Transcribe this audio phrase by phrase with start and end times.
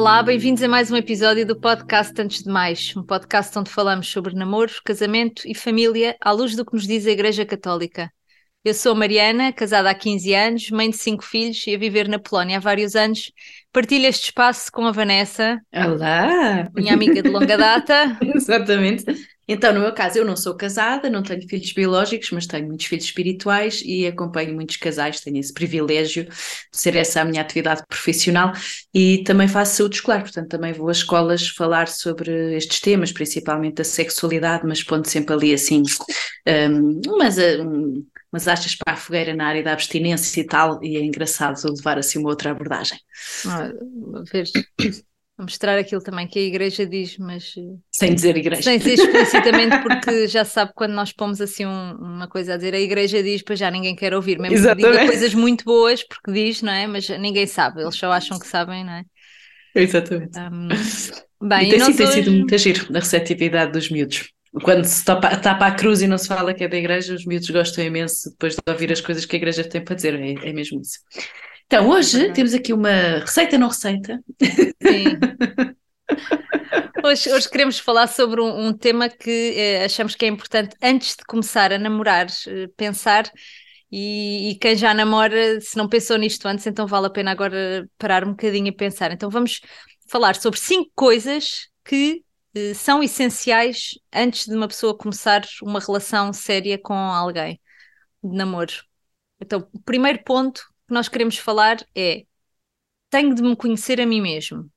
[0.00, 4.10] Olá, bem-vindos a mais um episódio do podcast Antes de Mais, um podcast onde falamos
[4.10, 8.10] sobre namoro, casamento e família à luz do que nos diz a Igreja Católica.
[8.64, 12.18] Eu sou Mariana, casada há 15 anos, mãe de cinco filhos e a viver na
[12.18, 13.30] Polónia há vários anos.
[13.70, 15.60] Partilho este espaço com a Vanessa.
[15.70, 16.70] Olá!
[16.74, 18.18] Minha amiga de longa data.
[18.34, 19.04] Exatamente.
[19.52, 22.86] Então, no meu caso, eu não sou casada, não tenho filhos biológicos, mas tenho muitos
[22.86, 26.30] filhos espirituais e acompanho muitos casais, tenho esse privilégio de
[26.70, 28.52] ser essa a minha atividade profissional
[28.94, 33.82] e também faço saúde escolar, portanto também vou às escolas falar sobre estes temas, principalmente
[33.82, 35.82] a sexualidade, mas pondo sempre ali assim
[36.46, 40.96] um, umas, um, umas achas para a fogueira na área da abstinência e tal, e
[40.96, 43.00] é engraçado levar assim uma outra abordagem.
[43.48, 43.72] Ah,
[44.32, 44.52] vejo.
[45.40, 48.62] Mostrar aquilo também que a igreja diz, mas eh, sem dizer igreja.
[48.62, 52.74] Sem dizer explicitamente, porque já sabe quando nós pomos assim um, uma coisa a dizer,
[52.74, 54.86] a igreja diz, para já ninguém quer ouvir, mesmo Exatamente.
[54.86, 56.86] que diga coisas muito boas, porque diz, não é?
[56.86, 59.04] Mas ninguém sabe, eles só acham que sabem, não é?
[59.74, 60.38] Exatamente.
[60.38, 60.68] Um,
[61.48, 61.96] bem, e tem, sido, hoje...
[61.96, 64.30] tem sido muito giro a receptividade dos miúdos
[64.62, 67.24] quando se tapa, tapa a cruz e não se fala que é da igreja, os
[67.24, 70.48] miúdos gostam imenso depois de ouvir as coisas que a igreja tem para dizer, é,
[70.48, 70.98] é mesmo isso.
[71.72, 74.20] Então, hoje é temos aqui uma receita não receita.
[74.82, 75.04] Sim.
[77.02, 81.16] Hoje, hoje, queremos falar sobre um, um tema que eh, achamos que é importante antes
[81.16, 83.30] de começar a namorar, eh, pensar.
[83.90, 87.88] E, e, quem já namora, se não pensou nisto antes, então vale a pena agora
[87.96, 89.12] parar um bocadinho e pensar.
[89.12, 89.62] Então vamos
[90.08, 92.22] falar sobre cinco coisas que
[92.54, 97.58] eh, são essenciais antes de uma pessoa começar uma relação séria com alguém
[98.22, 98.74] de namoro.
[99.40, 100.60] Então, o primeiro ponto
[100.90, 102.24] que nós queremos falar é:
[103.10, 104.70] tenho de me conhecer a mim mesmo.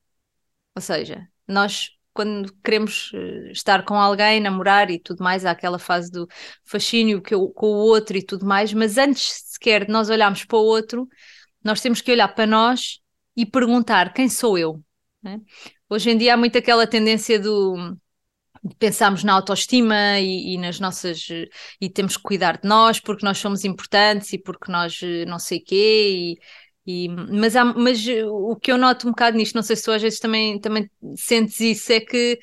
[0.76, 5.80] Ou seja, nós quando queremos eh, estar com alguém, namorar e tudo mais, há aquela
[5.80, 6.28] fase do
[6.64, 10.62] fascínio com o outro e tudo mais, mas antes sequer de nós olharmos para o
[10.62, 11.08] outro,
[11.62, 13.00] nós temos que olhar para nós
[13.36, 14.80] e perguntar quem sou eu.
[15.20, 15.40] Né?
[15.90, 17.96] Hoje em dia há muito aquela tendência do
[18.78, 21.28] pensamos na autoestima e, e, nas nossas
[21.80, 25.60] e temos que cuidar de nós porque nós somos importantes e porque nós não sei
[25.60, 26.38] quê
[26.86, 29.84] e, e mas, há, mas o que eu noto um bocado nisto, não sei se
[29.84, 32.38] tu às vezes também, também sentes isso, é que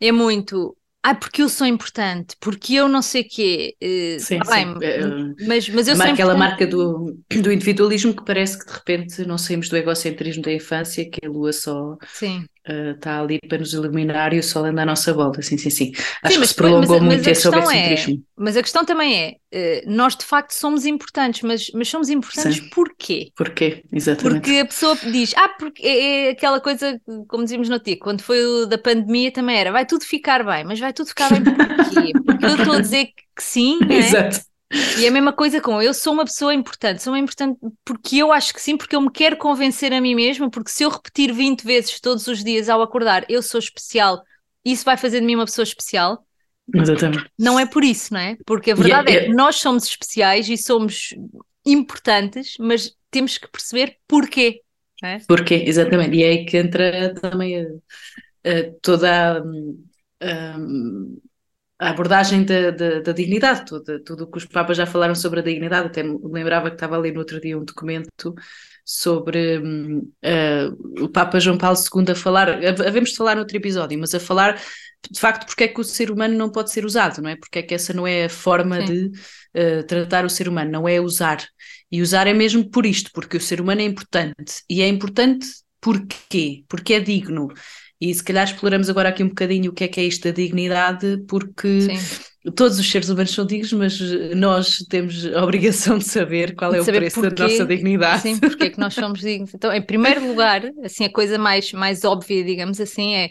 [0.00, 3.76] é muito ah, porque eu sou importante, porque eu não sei o quê.
[3.80, 4.74] Uh, sim, tá sim.
[4.76, 8.72] Bem, uh, mas, mas eu sou aquela marca do, do individualismo que parece que de
[8.72, 13.38] repente não saímos do egocentrismo da infância, que a lua só sim está uh, ali
[13.48, 15.92] para nos iluminar e o sol anda à nossa volta, sim, sim, sim.
[16.22, 18.14] Acho sim, que se prolongou mas, muito mas esse egocentrismo.
[18.14, 22.08] É, mas a questão também é, uh, nós de facto somos importantes, mas, mas somos
[22.08, 22.68] importantes sim.
[22.70, 23.30] porquê?
[23.36, 24.40] Porquê, exatamente.
[24.40, 28.22] Porque a pessoa diz, ah, porque é, é aquela coisa, como dizíamos no dia, quando
[28.22, 31.42] foi o da pandemia também era, vai tudo ficar bem, mas vai tudo ficar bem
[31.42, 32.12] porquê?
[32.24, 33.94] Porque eu estou a dizer que sim, é?
[33.98, 34.55] Exato.
[34.98, 38.16] E é a mesma coisa com eu sou uma pessoa importante, sou uma importante porque
[38.16, 40.90] eu acho que sim, porque eu me quero convencer a mim mesma, porque se eu
[40.90, 44.22] repetir 20 vezes todos os dias ao acordar, eu sou especial,
[44.64, 46.26] isso vai fazer de mim uma pessoa especial.
[46.74, 47.30] Exatamente.
[47.38, 48.36] Não é por isso, não é?
[48.44, 51.14] Porque a verdade yeah, é que nós somos especiais e somos
[51.64, 54.62] importantes, mas temos que perceber porquê.
[55.02, 55.18] É?
[55.28, 56.16] Porquê, exatamente.
[56.16, 57.66] E é aí que entra também a,
[58.50, 59.38] a toda a,
[60.20, 60.58] a
[61.78, 65.40] a abordagem da, da, da dignidade, tudo, tudo o que os papas já falaram sobre
[65.40, 68.34] a dignidade, até me lembrava que estava ali no outro dia um documento
[68.84, 72.48] sobre uh, o Papa João Paulo II a falar,
[72.86, 74.60] havemos de falar no outro episódio, mas a falar
[75.10, 77.36] de facto porque é que o ser humano não pode ser usado, não é?
[77.36, 78.86] Porque é que essa não é a forma Sim.
[78.86, 81.44] de uh, tratar o ser humano, não é usar.
[81.90, 84.62] E usar é mesmo por isto, porque o ser humano é importante.
[84.68, 85.46] E é importante
[85.80, 86.64] porquê?
[86.68, 87.48] Porque é digno.
[88.00, 90.30] E se calhar exploramos agora aqui um bocadinho o que é que é isto da
[90.30, 92.52] dignidade, porque Sim.
[92.54, 93.98] todos os seres humanos são dignos, mas
[94.34, 98.22] nós temos a obrigação de saber qual é o preço porquê, da nossa dignidade.
[98.22, 99.54] Sim, porque é que nós somos dignos.
[99.54, 103.30] Então, em primeiro lugar, assim, a coisa mais, mais óbvia, digamos assim, é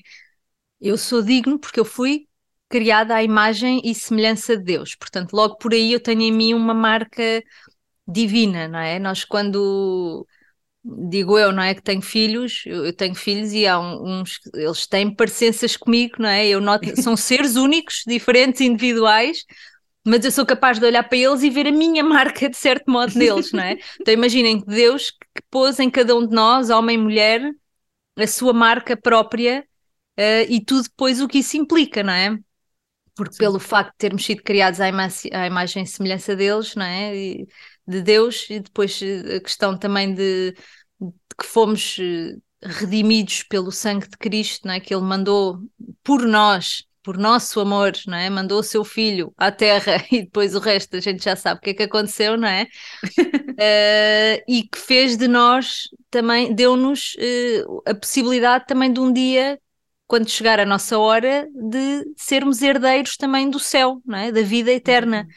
[0.81, 2.27] eu sou digno porque eu fui
[2.67, 4.95] criada à imagem e semelhança de Deus.
[4.95, 7.41] Portanto, logo por aí eu tenho em mim uma marca
[8.07, 8.99] divina, não é?
[8.99, 10.25] Nós quando
[10.85, 11.73] digo eu, não é?
[11.73, 16.47] Que tenho filhos, eu, tenho filhos e há uns, eles têm parecenças comigo, não é?
[16.47, 19.43] Eu noto, são seres únicos, diferentes, individuais,
[20.05, 22.91] mas eu sou capaz de olhar para eles e ver a minha marca de certo
[22.91, 23.77] modo neles, não é?
[23.99, 27.51] Então imaginem que Deus que pôs em cada um de nós, homem e mulher,
[28.15, 29.65] a sua marca própria
[30.17, 32.37] uh, e tudo depois o que isso implica, não é?
[33.15, 33.39] Porque Sim.
[33.39, 37.15] pelo facto de termos sido criados à, ima à imagem e semelhança deles, não é?
[37.15, 37.47] E,
[37.87, 40.51] de Deus e depois eh, a questão também de,
[40.99, 44.79] de, que fomos eh, redimidos pelo sangue de Cristo, não é?
[44.79, 45.59] que Ele mandou
[46.03, 48.27] por nós por nosso amor, não é?
[48.31, 51.61] Mandou o seu filho à terra e depois o resto a gente já sabe o
[51.61, 52.63] que é que aconteceu, não é?
[52.63, 59.59] uh, e que fez de nós também, deu-nos uh, a possibilidade também de um dia,
[60.07, 64.31] quando chegar a nossa hora, de sermos herdeiros também do céu, não é?
[64.31, 65.27] Da vida eterna.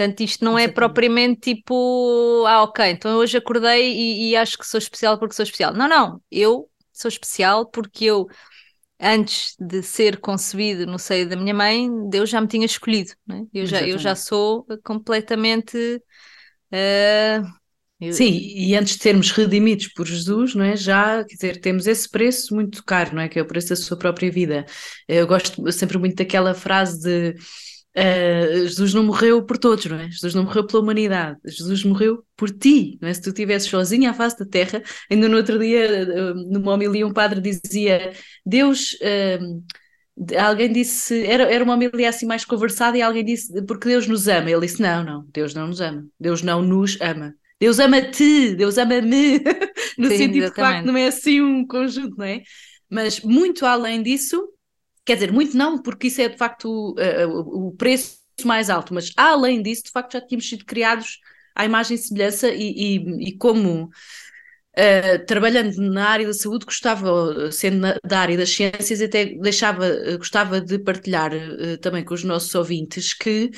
[0.00, 4.66] Portanto, isto não é propriamente tipo, ah, ok, então hoje acordei e, e acho que
[4.66, 5.74] sou especial porque sou especial.
[5.74, 8.26] Não, não, eu sou especial porque eu
[8.98, 13.10] antes de ser concebido no seio da minha mãe, Deus já me tinha escolhido.
[13.26, 13.44] Né?
[13.52, 15.76] Eu, já, eu já sou completamente.
[16.72, 17.46] Uh,
[18.00, 18.14] eu...
[18.14, 20.78] Sim, e antes de sermos redimidos por Jesus, não é?
[20.78, 23.28] Já, quer dizer, temos esse preço muito caro, não é?
[23.28, 24.64] Que é o preço da sua própria vida.
[25.06, 27.34] Eu gosto sempre muito daquela frase de
[27.96, 30.08] Uh, Jesus não morreu por todos, não é?
[30.10, 33.14] Jesus não morreu pela humanidade, Jesus morreu por ti, não é?
[33.14, 37.06] Se tu estivesse sozinho à face da terra, ainda no outro dia, uh, numa homilia,
[37.06, 38.12] um padre dizia:
[38.46, 38.94] Deus.
[38.94, 39.62] Uh,
[40.38, 44.28] alguém disse, era, era uma homilia assim mais conversada, e alguém disse: Porque Deus nos
[44.28, 44.50] ama.
[44.50, 47.34] Ele disse: Não, não, Deus não nos ama, Deus não nos ama.
[47.60, 49.38] Deus ama-te, Deus ama-me,
[49.98, 50.54] no Sim, sentido exatamente.
[50.54, 52.42] de facto não é assim um conjunto, não é?
[52.88, 54.48] Mas muito além disso,
[55.04, 59.12] Quer dizer, muito não, porque isso é de facto uh, o preço mais alto, mas
[59.16, 61.18] além disso, de facto, já tínhamos sido criados
[61.54, 67.50] à imagem e semelhança e, e, e como uh, trabalhando na área da saúde, gostava,
[67.52, 72.14] sendo na, da área das ciências, até deixava, uh, gostava de partilhar uh, também com
[72.14, 73.50] os nossos ouvintes que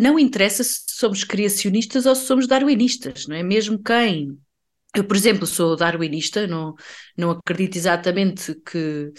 [0.00, 3.44] não interessa se somos criacionistas ou se somos darwinistas, não é?
[3.44, 4.36] Mesmo quem
[4.94, 6.74] eu, por exemplo, sou darwinista, não,
[7.16, 9.10] não acredito exatamente que,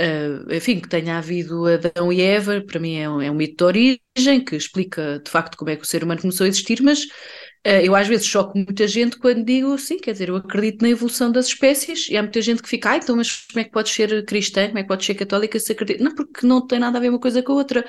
[0.00, 3.56] uh, enfim, que tenha havido Adão e Eva, para mim é um, é um mito
[3.56, 6.82] de origem que explica de facto como é que o ser humano começou a existir,
[6.82, 10.80] mas uh, eu às vezes choco muita gente quando digo sim, quer dizer, eu acredito
[10.80, 13.64] na evolução das espécies e há muita gente que fica, ah, então, mas como é
[13.64, 16.02] que podes ser cristã, como é que podes ser católica se acredita?
[16.02, 17.84] Não, porque não tem nada a ver uma coisa com a outra.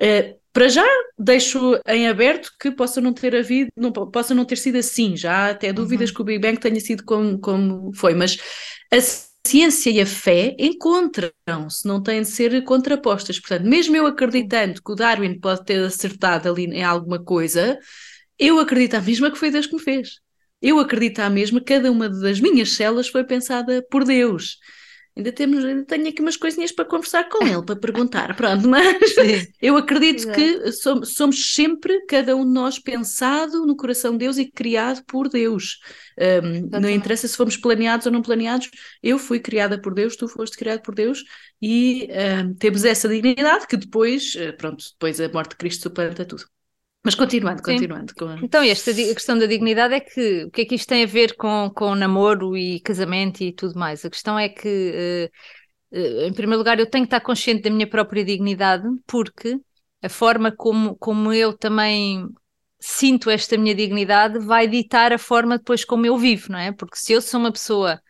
[0.00, 0.86] Uh, para já
[1.18, 5.32] deixo em aberto que possa não ter havido, não, possa não ter sido assim, já
[5.32, 6.14] há até dúvidas uhum.
[6.16, 8.38] que o Big Bang tenha sido como, como foi, mas
[8.90, 8.96] a
[9.46, 13.38] ciência e a fé encontram-se, não têm de ser contrapostas.
[13.38, 17.78] Portanto, mesmo eu acreditando que o Darwin pode ter acertado ali em alguma coisa,
[18.38, 20.20] eu acredito à mesma que foi Deus que me fez.
[20.60, 24.58] Eu acredito à mesma que cada uma das minhas células foi pensada por Deus.
[25.16, 29.14] Ainda temos, ainda tenho aqui umas coisinhas para conversar com ele, para perguntar, pronto, mas
[29.14, 29.46] Sim.
[29.62, 30.34] eu acredito Exato.
[30.34, 35.02] que somos, somos, sempre, cada um de nós, pensado no coração de Deus e criado
[35.06, 35.80] por Deus.
[36.18, 38.70] Um, não interessa se fomos planeados ou não planeados,
[39.02, 41.24] eu fui criada por Deus, tu foste criado por Deus
[41.62, 42.08] e
[42.44, 46.44] um, temos essa dignidade que depois, eh, pronto, depois a morte de Cristo suplanta tudo.
[47.06, 48.12] Mas continuando, continuando.
[48.16, 48.32] Com...
[48.44, 51.06] Então, esta a questão da dignidade é que o que é que isto tem a
[51.06, 54.04] ver com, com namoro e casamento e tudo mais?
[54.04, 55.30] A questão é que,
[55.92, 59.56] uh, uh, em primeiro lugar, eu tenho que estar consciente da minha própria dignidade, porque
[60.02, 62.26] a forma como, como eu também
[62.80, 66.72] sinto esta minha dignidade vai ditar a forma depois como eu vivo, não é?
[66.72, 68.02] Porque se eu sou uma pessoa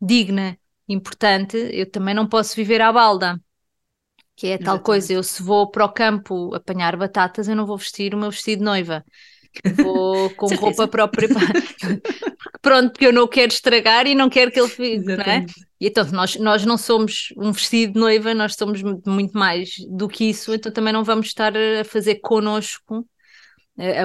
[0.00, 0.56] digna,
[0.88, 3.40] importante, eu também não posso viver à balda
[4.36, 7.78] que é tal coisa, eu se vou para o campo apanhar batatas, eu não vou
[7.78, 9.02] vestir o meu vestido de noiva.
[9.82, 11.28] Vou com roupa própria.
[12.60, 15.46] Pronto, porque eu não quero estragar e não quero que ele fique, não é?
[15.80, 20.06] E então, nós, nós não somos um vestido de noiva, nós somos muito mais do
[20.06, 23.08] que isso, então também não vamos estar a fazer connosco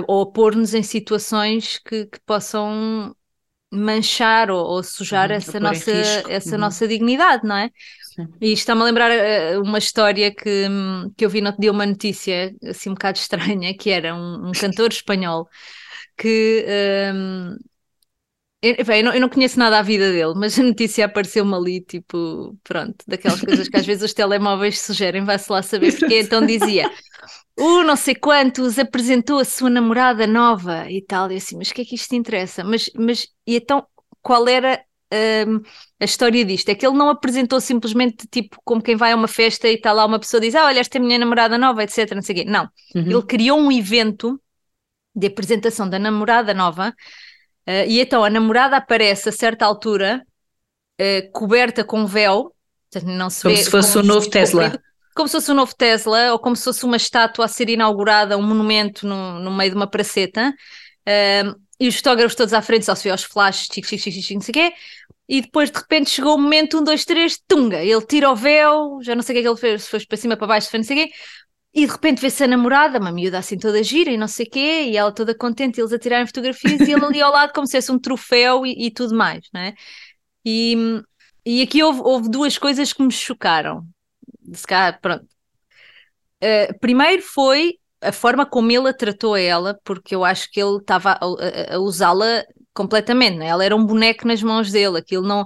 [0.08, 3.15] ou a pôr-nos em situações que, que possam
[3.72, 6.62] manchar ou, ou sujar uhum, essa, nossa, essa uhum.
[6.62, 7.70] nossa dignidade, não é?
[8.39, 10.68] E está-me a lembrar uh, uma história que,
[11.18, 14.50] que eu vi no outro dia, uma notícia assim um bocado estranha, que era um,
[14.50, 15.48] um cantor espanhol
[16.18, 16.65] que.
[17.13, 17.56] Um,
[18.63, 21.56] eu, bem, eu, não, eu, não, conheço nada à vida dele, mas a notícia apareceu-me
[21.56, 26.20] ali, tipo, pronto, daquelas coisas que às vezes os telemóveis sugerem, vai-se lá saber porque.
[26.20, 26.91] Então dizia:
[27.58, 31.74] o não sei quantos apresentou a sua namorada nova e tal, e assim, mas o
[31.74, 32.63] que é que isto interessa?
[32.63, 33.86] Mas, mas e então
[34.22, 35.62] qual era um,
[36.00, 36.70] a história disto.
[36.70, 39.91] É que ele não apresentou simplesmente tipo como quem vai a uma festa e está
[39.91, 42.12] lá uma pessoa diz: Ah, olha, esta é a minha namorada nova, etc.
[42.13, 42.46] Não sei quê.
[42.46, 42.70] Não.
[42.96, 43.01] Uhum.
[43.01, 44.41] Ele criou um evento
[45.15, 46.89] de apresentação da namorada nova
[47.68, 50.25] uh, e então a namorada aparece a certa altura
[51.00, 52.53] uh, coberta com véu.
[53.03, 54.80] Não se como vê, se fosse o novo Tesla.
[55.13, 58.38] Como se fosse o novo Tesla, ou como se fosse uma estátua a ser inaugurada,
[58.38, 60.53] um monumento no, no meio de uma praceta.
[61.01, 64.51] Uh, e os fotógrafos todos à frente, só se vê aos flashes, chique, não sei
[64.51, 64.73] o quê.
[65.27, 67.83] E depois de repente chegou o momento, um, dois, três, tunga.
[67.83, 70.05] Ele tira o véu, já não sei o que é que ele fez, se foi
[70.05, 71.13] para cima, para baixo, foi não sei o quê.
[71.73, 74.50] E de repente vê-se a namorada, uma miúda assim toda gira e não sei o
[74.51, 77.65] quê, e ela toda contente, eles a tirarem fotografias e ele ali ao lado como
[77.65, 79.73] se fosse um troféu e, e tudo mais, né?
[80.45, 81.01] E,
[81.43, 83.88] e aqui houve, houve duas coisas que me chocaram.
[84.53, 85.25] se calhar, pronto.
[86.43, 90.62] Uh, primeiro foi a forma como ele a tratou a ela, porque eu acho que
[90.62, 92.43] ele estava a, a, a usá-la
[92.74, 93.48] completamente, né?
[93.48, 95.46] ela era um boneco nas mãos dele, aquilo não,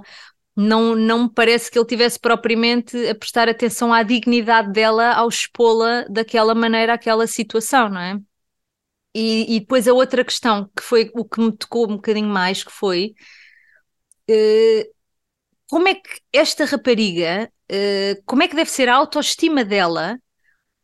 [0.56, 5.28] não, não me parece que ele tivesse propriamente a prestar atenção à dignidade dela ao
[5.28, 8.18] expô-la daquela maneira àquela situação, não é?
[9.14, 12.62] E, e, depois a outra questão, que foi o que me tocou um bocadinho mais,
[12.62, 13.14] que foi
[14.30, 14.94] uh,
[15.70, 20.18] como é que esta rapariga, uh, como é que deve ser a autoestima dela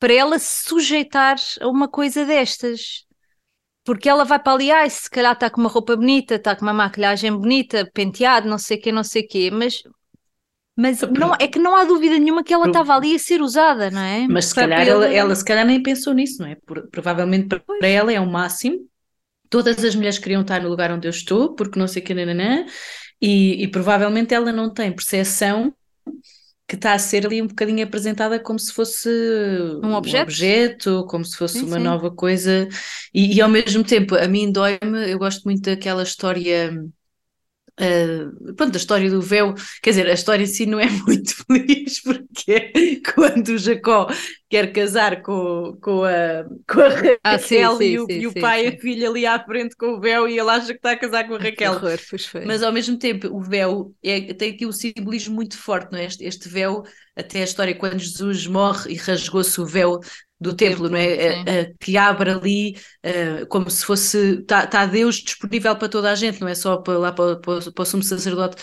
[0.03, 3.07] para ela se sujeitar a uma coisa destas?
[3.85, 6.63] Porque ela vai para ali, ai, se calhar está com uma roupa bonita, está com
[6.63, 9.81] uma maquilhagem bonita, penteado, não sei o quê, não sei o quê, mas
[10.77, 13.93] mas não, é que não há dúvida nenhuma que ela estava ali a ser usada,
[13.93, 14.27] não é?
[14.27, 16.57] Mas se calhar ela, ela, se calhar nem pensou nisso, não é?
[16.67, 18.79] Por, provavelmente para, para ela é o máximo.
[19.49, 22.13] Todas as mulheres queriam estar no lugar onde eu estou, porque não sei o que,
[22.13, 22.67] nananã,
[23.21, 25.73] e, e provavelmente ela não tem percepção
[26.73, 29.07] que está a ser ali um bocadinho apresentada como se fosse
[29.85, 31.83] um objeto, um objeto como se fosse sim, uma sim.
[31.83, 32.67] nova coisa,
[33.13, 36.73] e, e, ao mesmo tempo a mim dói-me, eu gosto muito daquela história
[37.81, 41.35] Uh, pronto, a história do véu, quer dizer, a história em si não é muito
[41.35, 44.09] feliz, porque é quando Jacó
[44.51, 48.27] quer casar com, com, a, com a Raquel ah, sim, sim, e, o, sim, e
[48.27, 50.73] o pai e a filha ali à frente com o véu e ele acha que
[50.75, 51.73] está a casar com a Raquel.
[51.73, 51.99] Horror,
[52.47, 56.05] Mas ao mesmo tempo, o véu é, tem aqui um simbolismo muito forte, não é?
[56.05, 56.83] Este, este véu,
[57.17, 59.99] até a história quando Jesus morre e rasgou-se o véu
[60.43, 61.73] do templo, não é?
[61.81, 64.41] que abre ali uh, como se fosse.
[64.41, 67.73] Está tá Deus disponível para toda a gente, não é só para lá para, para,
[67.73, 68.57] para o sumo sacerdote.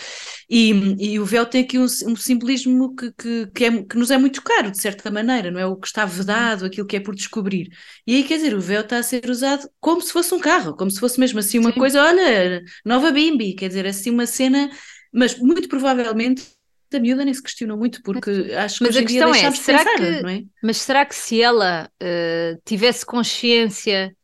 [0.50, 4.10] E, e o véu tem aqui um, um simbolismo que, que, que, é, que nos
[4.10, 5.66] é muito caro, de certa maneira, não é?
[5.66, 7.70] O que está vedado, aquilo que é por descobrir.
[8.06, 10.76] E aí, quer dizer, o véu está a ser usado como se fosse um carro,
[10.76, 11.80] como se fosse mesmo assim uma Sim.
[11.80, 14.70] coisa, olha, nova bimbi, quer dizer, assim uma cena,
[15.14, 16.44] mas muito provavelmente
[16.91, 19.96] da miúda nem se questionou muito, porque acho que mas a questão é, será pensar,
[19.98, 20.43] que, não é?
[20.63, 24.15] Mas será que se ela uh, tivesse consciência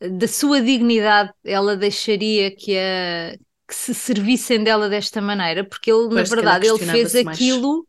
[0.00, 5.64] da sua dignidade, ela deixaria que, a, que se servissem dela desta maneira?
[5.64, 7.86] Porque ele, pois na verdade, ele fez aquilo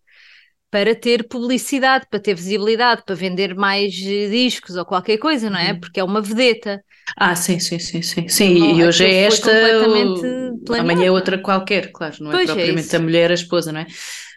[0.71, 5.71] para ter publicidade, para ter visibilidade, para vender mais discos ou qualquer coisa, não é?
[5.71, 5.79] Uhum.
[5.79, 6.83] Porque é uma vedeta.
[7.17, 8.27] Ah, sim, sim, sim, sim.
[8.27, 10.73] sim e hoje é esta, o...
[10.73, 13.71] amanhã é outra qualquer, claro, não é pois é propriamente é a mulher, a esposa,
[13.71, 13.87] não é?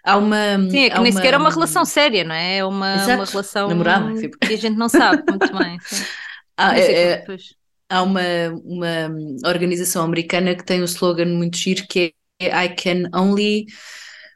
[0.05, 0.59] Há uma.
[0.71, 1.21] Sim, é que nem uma...
[1.21, 2.57] sequer é uma relação séria, não é?
[2.59, 4.39] É uma, uma relação namorada, tipo.
[4.39, 5.79] que a gente não sabe muito bem.
[6.55, 7.25] Ah, é, é,
[7.89, 8.21] há uma,
[8.63, 9.11] uma
[9.47, 13.65] organização americana que tem um slogan muito giro que é I can only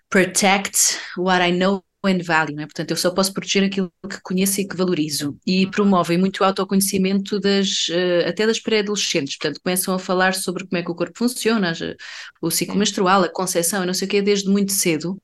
[0.09, 2.67] protect what I know and value, não é?
[2.67, 5.37] Portanto, eu só posso proteger aquilo que conheço e que valorizo.
[5.47, 9.37] E promovem muito o autoconhecimento das, uh, até das pré-adolescentes.
[9.39, 11.73] Portanto, começam a falar sobre como é que o corpo funciona,
[12.41, 15.21] o ciclo menstrual, a concepção, não sei o quê, desde muito cedo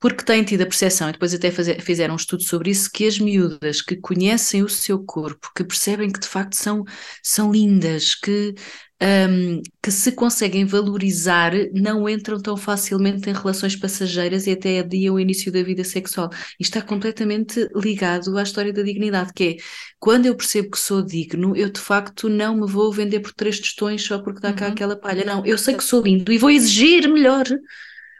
[0.00, 3.06] porque têm tido a percepção, e depois até fazer, fizeram um estudo sobre isso, que
[3.06, 6.84] as miúdas que conhecem o seu corpo, que percebem que de facto são,
[7.22, 8.54] são lindas, que,
[9.02, 15.14] um, que se conseguem valorizar, não entram tão facilmente em relações passageiras e até adiam
[15.14, 16.30] o início da vida sexual.
[16.58, 19.56] E está completamente ligado à história da dignidade, que é
[19.98, 23.58] quando eu percebo que sou digno, eu de facto não me vou vender por três
[23.58, 24.72] tostões só porque dá cá uhum.
[24.72, 25.24] aquela palha.
[25.24, 27.44] Não, eu sei que sou lindo e vou exigir melhor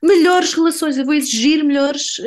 [0.03, 2.19] melhores relações, eu vou exigir melhores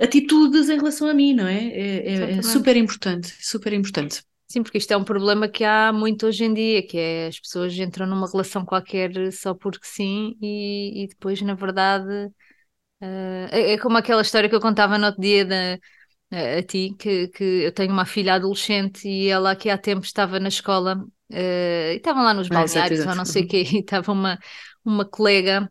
[0.00, 1.66] atitudes em relação a mim, não é?
[1.66, 4.22] É, é, é super importante, super importante.
[4.54, 7.40] Sim, porque isto é um problema que há muito hoje em dia, que é as
[7.40, 12.26] pessoas entram numa relação qualquer só porque sim e, e depois, na verdade,
[13.02, 15.74] uh, é, é, como aquela história que eu contava no outro dia da,
[16.30, 20.04] a, a ti, que, que eu tenho uma filha adolescente e ela aqui há tempo
[20.04, 23.80] estava na escola uh, e estavam lá nos balneários ou não sei o quê, e
[23.80, 24.38] estava uma,
[24.84, 25.68] uma colega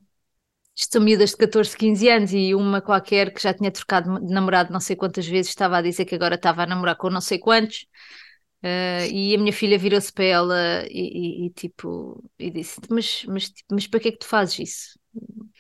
[1.00, 4.82] miúdas de 14, 15 anos e uma qualquer que já tinha trocado de namorado não
[4.82, 7.88] sei quantas vezes estava a dizer que agora estava a namorar com não sei quantos.
[8.64, 13.26] Uh, e a minha filha virou-se para ela e, e, e, tipo e disse mas,
[13.28, 15.00] mas, tipo, mas para que é que tu fazes isso?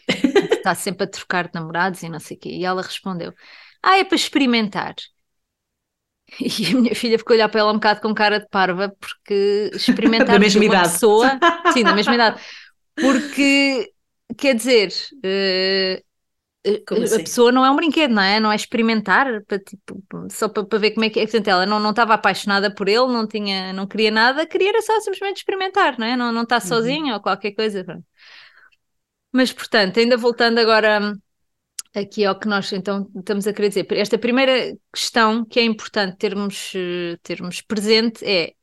[0.07, 2.49] Está sempre a trocar de namorados e não sei o quê.
[2.49, 3.33] E ela respondeu:
[3.81, 4.95] Ah, é para experimentar.
[6.39, 8.95] E a minha filha ficou a olhar para ela um bocado com cara de parva,
[8.99, 10.93] porque experimentar uma idade.
[10.93, 11.39] pessoa,
[11.73, 12.41] sim, da mesma idade,
[12.95, 13.91] porque
[14.37, 16.03] quer dizer, uh,
[16.65, 17.23] a assim?
[17.23, 18.39] pessoa não é um brinquedo, não é?
[18.39, 20.01] Não é experimentar para, tipo,
[20.31, 21.23] só para, para ver como é que é.
[21.23, 24.81] Portanto, ela não, não estava apaixonada por ele, não tinha, não queria nada, queria era
[24.81, 26.15] só simplesmente experimentar, não é?
[26.15, 26.61] Não, não está uhum.
[26.61, 27.85] sozinha ou qualquer coisa.
[29.31, 31.13] Mas, portanto, ainda voltando agora
[31.95, 33.87] aqui ao que nós então estamos a querer dizer.
[33.91, 38.53] Esta primeira questão que é importante termos, eh, termos presente é,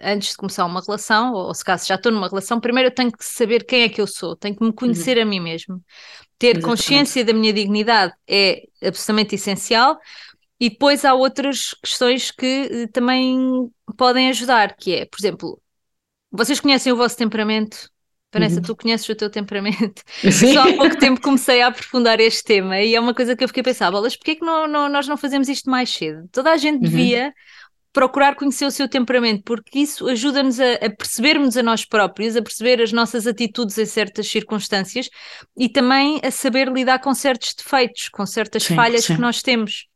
[0.00, 2.94] antes de começar uma relação, ou, ou se caso já estou numa relação, primeiro eu
[2.94, 5.22] tenho que saber quem é que eu sou, tenho que me conhecer uhum.
[5.24, 5.82] a mim mesmo.
[6.38, 6.64] Ter Exatamente.
[6.64, 9.98] consciência da minha dignidade é absolutamente essencial.
[10.60, 15.60] E depois há outras questões que eh, também podem ajudar, que é, por exemplo,
[16.30, 17.90] vocês conhecem o vosso temperamento?
[18.32, 18.62] Vanessa, uhum.
[18.62, 20.02] tu conheces o teu temperamento.
[20.22, 20.54] Sim.
[20.54, 23.48] Só há pouco tempo comecei a aprofundar este tema e é uma coisa que eu
[23.48, 26.28] fiquei a pensar, bolas, porquê é que não, não, nós não fazemos isto mais cedo?
[26.32, 26.90] Toda a gente uhum.
[27.94, 32.42] Procurar conhecer o seu temperamento, porque isso ajuda-nos a, a percebermos a nós próprios, a
[32.42, 35.08] perceber as nossas atitudes em certas circunstâncias
[35.56, 39.14] e também a saber lidar com certos defeitos, com certas sim, falhas sim.
[39.14, 39.86] que nós temos.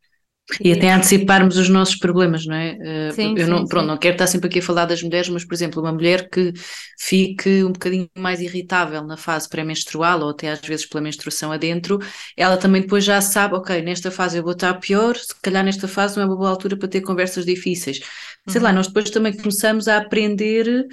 [0.62, 2.76] E até anteciparmos os nossos problemas, não é?
[2.81, 3.88] Eh, sim, eu não, sim, pronto, sim.
[3.88, 6.52] não quero estar sempre aqui a falar das mulheres, mas, por exemplo, uma mulher que
[6.99, 11.99] fique um bocadinho mais irritável na fase pré-menstrual ou até às vezes pela menstruação adentro,
[12.37, 15.87] ela também depois já sabe, ok, nesta fase eu vou estar pior, se calhar nesta
[15.87, 18.00] fase não é uma boa altura para ter conversas difíceis.
[18.49, 18.64] Sei uhum.
[18.64, 20.87] lá, nós depois também começamos a aprender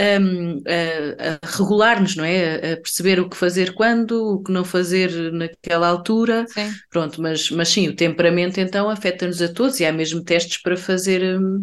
[0.00, 2.72] um, a, a regular-nos, não é?
[2.72, 6.46] A, perceber o que fazer quando, o que não fazer naquela altura.
[6.48, 6.72] Sim.
[6.88, 10.76] Pronto, mas, mas sim, o temperamento então afeta-nos a todos e há mesmo testes para
[10.76, 11.38] fazer.
[11.38, 11.60] Um,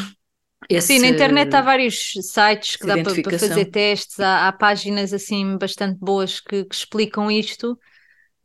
[0.69, 4.51] esse, sim, na internet há vários sites que dá para, para fazer testes, há, há,
[4.51, 7.77] páginas assim bastante boas que, que explicam isto.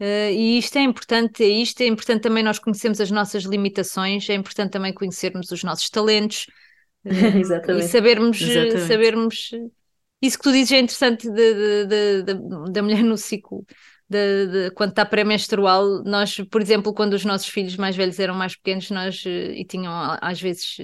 [0.00, 4.34] Uh, e isto é importante, isto é importante também nós conhecermos as nossas limitações, é
[4.34, 6.46] importante também conhecermos os nossos talentos
[7.04, 7.10] uh,
[7.78, 8.80] e sabermos, Exatamente.
[8.88, 9.50] sabermos
[10.22, 12.34] isso que tu dizes é interessante de, de, de,
[12.72, 13.66] da mulher no ciclo.
[14.08, 18.54] De, quando está pré-menstrual, nós, por exemplo, quando os nossos filhos mais velhos eram mais
[18.54, 20.76] pequenos, nós eh, e tinham às vezes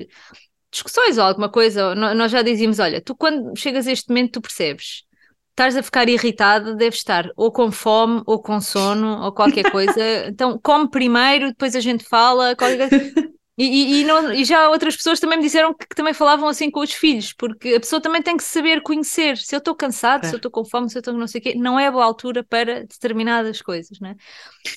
[0.71, 4.41] discussões ou alguma coisa, nós já dizíamos: olha, tu quando chegas a este momento, tu
[4.41, 5.05] percebes,
[5.51, 9.93] estás a ficar irritado, deves estar ou com fome, ou com sono, ou qualquer coisa.
[10.29, 12.57] Então, come primeiro, depois a gente fala.
[12.57, 13.29] Qualquer coisa.
[13.59, 16.49] E, e, e, não, e, já outras pessoas também me disseram que, que, também falavam
[16.49, 19.37] assim com os filhos, porque a pessoa também tem que saber conhecer.
[19.37, 20.29] Se eu estou cansado, é.
[20.29, 22.05] se eu estou com fome, se eu estou não sei o quê, não é boa
[22.05, 24.15] altura para determinadas coisas, né?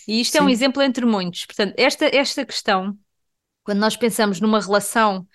[0.07, 0.39] E isto Sim.
[0.39, 1.45] é um exemplo entre muitos.
[1.45, 2.97] Portanto, esta, esta questão,
[3.63, 5.27] quando nós pensamos numa relação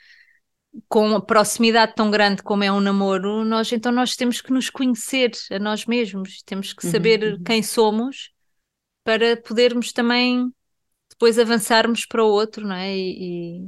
[0.88, 4.70] com a proximidade tão grande como é um namoro, nós então nós temos que nos
[4.70, 7.42] conhecer a nós mesmos, temos que uhum, saber uhum.
[7.44, 8.32] quem somos
[9.04, 10.52] para podermos também
[11.18, 12.94] depois avançarmos para o outro, não é?
[12.94, 13.58] E,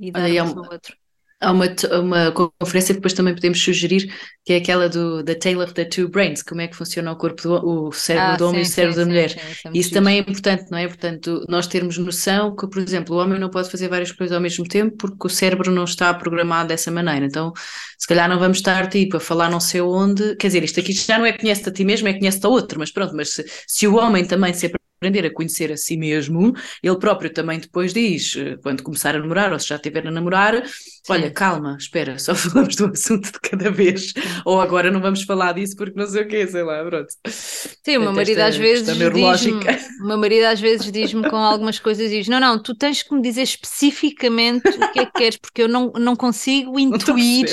[0.00, 0.96] e, e darmos Olha, ao outro.
[1.40, 1.66] Há uma,
[2.00, 5.84] uma conferência que depois também podemos sugerir, que é aquela do The Tale of the
[5.84, 8.68] Two Brains, como é que funciona o corpo do o cérebro ah, do homem sim,
[8.68, 9.30] e o cérebro sim, da mulher.
[9.30, 10.86] Sim, é Isso também é importante, não é?
[10.86, 14.40] Portanto, nós termos noção que, por exemplo, o homem não pode fazer várias coisas ao
[14.40, 17.26] mesmo tempo porque o cérebro não está programado dessa maneira.
[17.26, 17.52] Então,
[17.98, 20.92] se calhar não vamos estar tipo a falar não sei onde, quer dizer, isto aqui
[20.92, 23.44] já não é conhece-te a ti mesmo, é conhece-te a outro, mas pronto, mas se,
[23.66, 24.66] se o homem também se
[25.02, 29.18] aprender a conhecer a si mesmo, ele próprio também depois diz, eh, quando começar a
[29.18, 30.62] namorar ou se já estiver a namorar,
[31.08, 34.12] olha, calma, espera, só falamos do assunto de cada vez,
[34.44, 37.08] ou agora não vamos falar disso porque não sei o quê, sei lá, pronto.
[37.26, 38.96] Sim, o meu marido às vezes
[40.00, 43.20] meu marido às vezes diz-me com algumas coisas, diz, não, não, tu tens que me
[43.20, 47.48] dizer especificamente o que é que queres, porque eu não, não consigo intuir,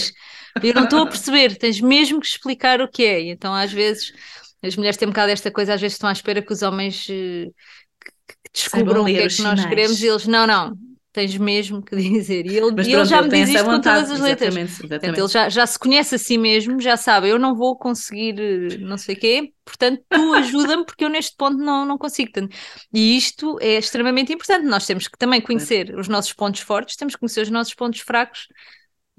[0.56, 3.72] não eu não estou a perceber, tens mesmo que explicar o que é, então às
[3.72, 4.14] vezes
[4.62, 7.08] as mulheres têm um bocado esta coisa, às vezes estão à espera que os homens
[7.08, 7.54] uh,
[8.02, 10.78] que descubram o que é que nós queremos e eles, não, não,
[11.12, 12.46] tens mesmo que dizer.
[12.46, 14.56] E ele, e ele já me diz isto com todas as letras.
[14.56, 15.00] Exatamente, exatamente.
[15.00, 18.40] Portanto, ele já, já se conhece a si mesmo, já sabe, eu não vou conseguir
[18.40, 22.32] eh, não sei o quê, portanto tu ajuda-me porque eu neste ponto não, não consigo.
[22.32, 22.56] Portanto,
[22.94, 27.16] e isto é extremamente importante, nós temos que também conhecer os nossos pontos fortes, temos
[27.16, 28.48] que conhecer os nossos pontos fracos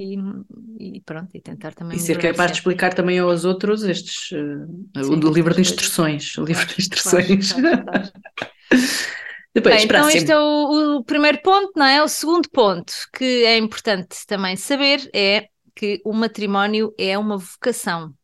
[0.00, 1.96] e, e, pronto, e tentar também.
[1.96, 6.36] E ser capaz de explicar também aos outros estes uh, Sim, o livro de instruções.
[6.38, 7.52] O livro de instruções.
[7.52, 8.12] Claro, claro,
[9.52, 12.00] Depois, Bem, então, este é o, o, primeiro ponto, não é?
[12.02, 18.14] O segundo ponto que é importante também saber é que o matrimónio é uma vocação.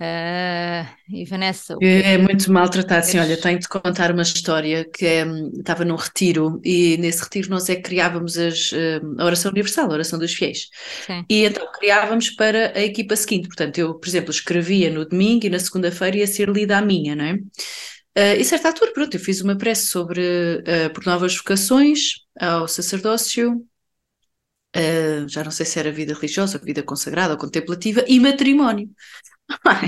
[0.00, 1.76] Uh, e Vanessa.
[1.80, 3.06] É, é muito maltratado.
[3.06, 5.24] Sim, olha, tenho de contar uma história que é,
[5.56, 9.88] estava num retiro e nesse retiro nós é que criávamos as, uh, a oração universal,
[9.90, 10.68] a oração dos fiéis.
[11.06, 11.24] Sim.
[11.30, 13.46] E então criávamos para a equipa seguinte.
[13.46, 17.14] Portanto, eu, por exemplo, escrevia no domingo e na segunda-feira ia ser lida a minha,
[17.14, 17.34] não é?
[18.16, 22.68] Uh, e certa altura, pronto, eu fiz uma prece sobre uh, por novas vocações ao
[22.68, 23.56] sacerdócio,
[24.76, 28.88] uh, já não sei se era vida religiosa, vida consagrada ou contemplativa, e matrimónio.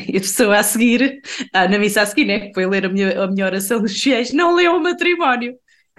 [0.09, 1.21] E a pessoa a seguir,
[1.53, 4.33] na missa a seguir, né, que foi ler a minha, a minha oração dos fiéis,
[4.33, 5.57] não leu o matrimónio.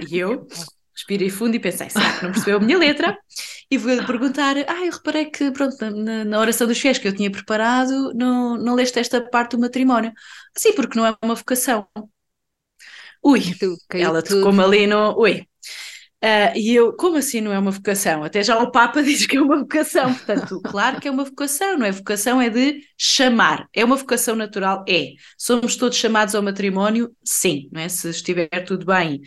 [0.09, 0.47] E eu
[0.95, 3.17] respirei fundo e pensei, será que não percebeu a minha letra?
[3.69, 7.15] E fui perguntar, ah, eu reparei que, pronto, na, na oração dos fiéis que eu
[7.15, 10.11] tinha preparado, não, não leste esta parte do matrimónio.
[10.55, 11.87] Sim, porque não é uma vocação.
[13.23, 13.41] Ui,
[13.91, 15.19] ela tocou-me ali no...
[15.19, 15.45] Ui,
[16.23, 18.23] Uh, e eu, como assim não é uma vocação?
[18.23, 21.77] Até já o Papa diz que é uma vocação, portanto, claro que é uma vocação,
[21.77, 21.91] não é?
[21.91, 24.83] Vocação é de chamar, é uma vocação natural?
[24.89, 25.11] É.
[25.37, 27.15] Somos todos chamados ao matrimónio?
[27.23, 27.87] Sim, não é?
[27.87, 29.21] Se estiver tudo bem,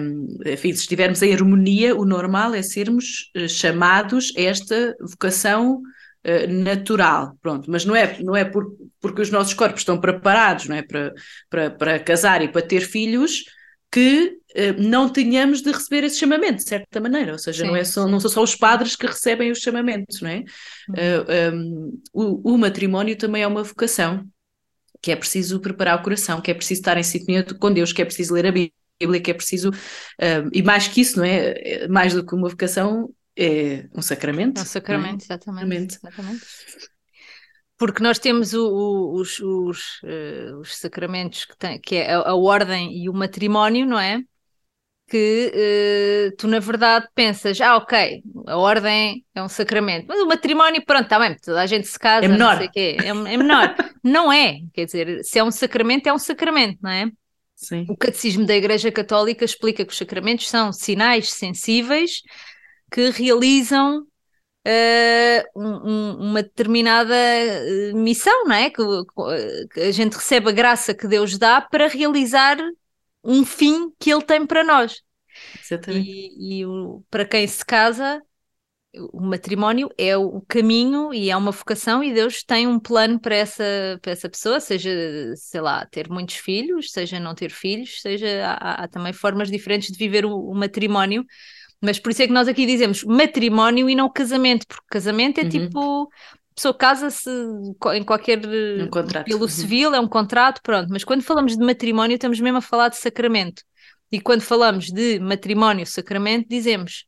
[0.00, 5.76] um, enfim, se estivermos em harmonia, o normal é sermos uh, chamados a esta vocação
[5.76, 10.66] uh, natural, pronto, mas não é, não é por, porque os nossos corpos estão preparados,
[10.66, 10.82] não é?
[10.82, 11.12] Para,
[11.48, 13.44] para, para casar e para ter filhos
[13.92, 14.38] que
[14.78, 18.06] não tenhamos de receber esse chamamento, de certa maneira, ou seja, sim, não, é só,
[18.06, 20.38] não são só os padres que recebem os chamamentos, não é?
[20.88, 21.52] Uhum.
[21.52, 24.26] Uh, um, o, o, matrimónio também é uma vocação,
[25.00, 28.02] que é preciso preparar o coração, que é preciso estar em sintonia com Deus, que
[28.02, 31.54] é preciso ler a Bíblia, que é preciso, uh, e mais que isso, não é?
[31.56, 31.88] é?
[31.88, 34.58] Mais do que uma vocação, é um sacramento.
[34.58, 35.24] É um sacramento, é?
[35.24, 35.96] exatamente.
[35.96, 36.42] exatamente
[37.78, 40.00] porque nós temos o, o, os, os,
[40.60, 44.22] os, sacramentos que, tem, que é a, a, ordem e o matrimónio, não é?
[45.12, 50.26] Que uh, tu, na verdade, pensas, ah, ok, a ordem é um sacramento, mas o
[50.26, 52.52] matrimónio, pronto, está bem, toda a gente se casa, é menor.
[52.52, 53.74] não sei quê, é, é menor.
[54.02, 57.10] não é, quer dizer, se é um sacramento, é um sacramento, não é?
[57.54, 57.84] Sim.
[57.90, 62.22] O Catecismo da Igreja Católica explica que os sacramentos são sinais sensíveis
[62.90, 64.06] que realizam
[64.66, 68.70] uh, um, uma determinada uh, missão, não é?
[68.70, 68.82] Que,
[69.72, 72.56] que, a gente recebe a graça que Deus dá para realizar
[73.24, 75.02] um fim que Ele tem para nós.
[75.60, 76.10] Exatamente.
[76.10, 78.20] E, e o, para quem se casa,
[79.12, 83.34] o matrimónio é o caminho e é uma vocação e Deus tem um plano para
[83.34, 83.64] essa,
[84.02, 84.90] para essa pessoa, seja,
[85.36, 89.90] sei lá, ter muitos filhos, seja não ter filhos, seja há, há também formas diferentes
[89.90, 91.24] de viver o, o matrimónio
[91.82, 95.42] mas por isso é que nós aqui dizemos matrimónio e não casamento, porque casamento é
[95.42, 95.48] uhum.
[95.48, 96.08] tipo
[96.54, 97.30] pessoa casa-se
[97.94, 98.40] em qualquer
[98.80, 99.26] um contrato.
[99.26, 99.48] pelo uhum.
[99.48, 100.88] civil, é um contrato, pronto.
[100.90, 103.62] Mas quando falamos de matrimónio, estamos mesmo a falar de sacramento.
[104.10, 107.06] E quando falamos de matrimónio, sacramento, dizemos,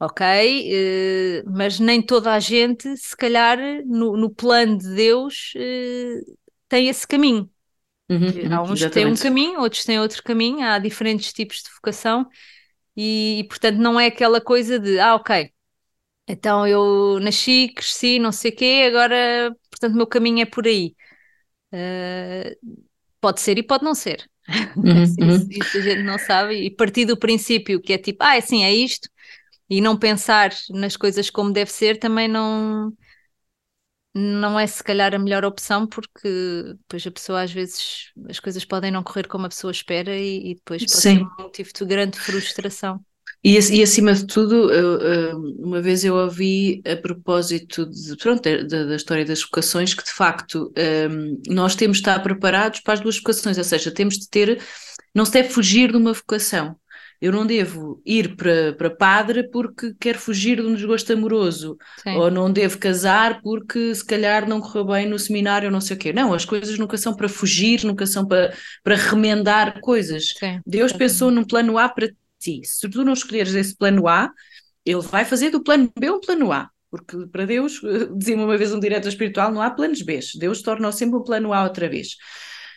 [0.00, 6.20] ok, eh, mas nem toda a gente, se calhar, no, no plano de Deus, eh,
[6.68, 7.48] tem esse caminho.
[8.08, 11.70] Uhum, há uns que têm um caminho, outros têm outro caminho, há diferentes tipos de
[11.74, 12.28] vocação
[12.96, 15.50] e, e, portanto não é aquela coisa de ah, ok,
[16.26, 20.66] então eu nasci, cresci, não sei o quê, agora portanto o meu caminho é por
[20.66, 20.94] aí.
[21.72, 22.76] Uh,
[23.20, 24.28] pode ser e pode não ser.
[24.76, 25.48] Uhum, isso, uhum.
[25.50, 28.62] isso, a gente não sabe, e partir do princípio que é tipo, ah, é assim,
[28.62, 29.08] é isto,
[29.68, 32.92] e não pensar nas coisas como deve ser, também não,
[34.14, 36.28] não é se calhar a melhor opção porque
[36.78, 40.52] depois a pessoa às vezes as coisas podem não correr como a pessoa espera e,
[40.52, 41.18] e depois pode Sim.
[41.18, 43.04] ser um motivo de grande frustração.
[43.48, 48.84] E, e acima de tudo, eu, uma vez eu ouvi a propósito de, pronto, da,
[48.84, 50.72] da história das vocações que de facto
[51.48, 54.60] nós temos de estar preparados para as duas vocações, ou seja, temos de ter,
[55.14, 56.76] não se deve fugir de uma vocação
[57.20, 62.14] eu não devo ir para, para padre porque quero fugir de um desgosto amoroso, Sim.
[62.16, 65.96] ou não devo casar porque se calhar não correu bem no seminário, ou não sei
[65.96, 66.12] o quê.
[66.12, 70.34] Não, as coisas nunca são para fugir, nunca são para, para remendar coisas.
[70.38, 70.60] Sim.
[70.66, 72.60] Deus pensou num plano A para ti.
[72.64, 74.30] Se tu não escolheres esse plano A,
[74.84, 76.70] ele vai fazer do plano B um plano A.
[76.90, 77.80] Porque para Deus,
[78.16, 80.20] dizia-me uma vez um diretor espiritual, não há planos B.
[80.38, 82.16] Deus torna sempre um plano A outra vez.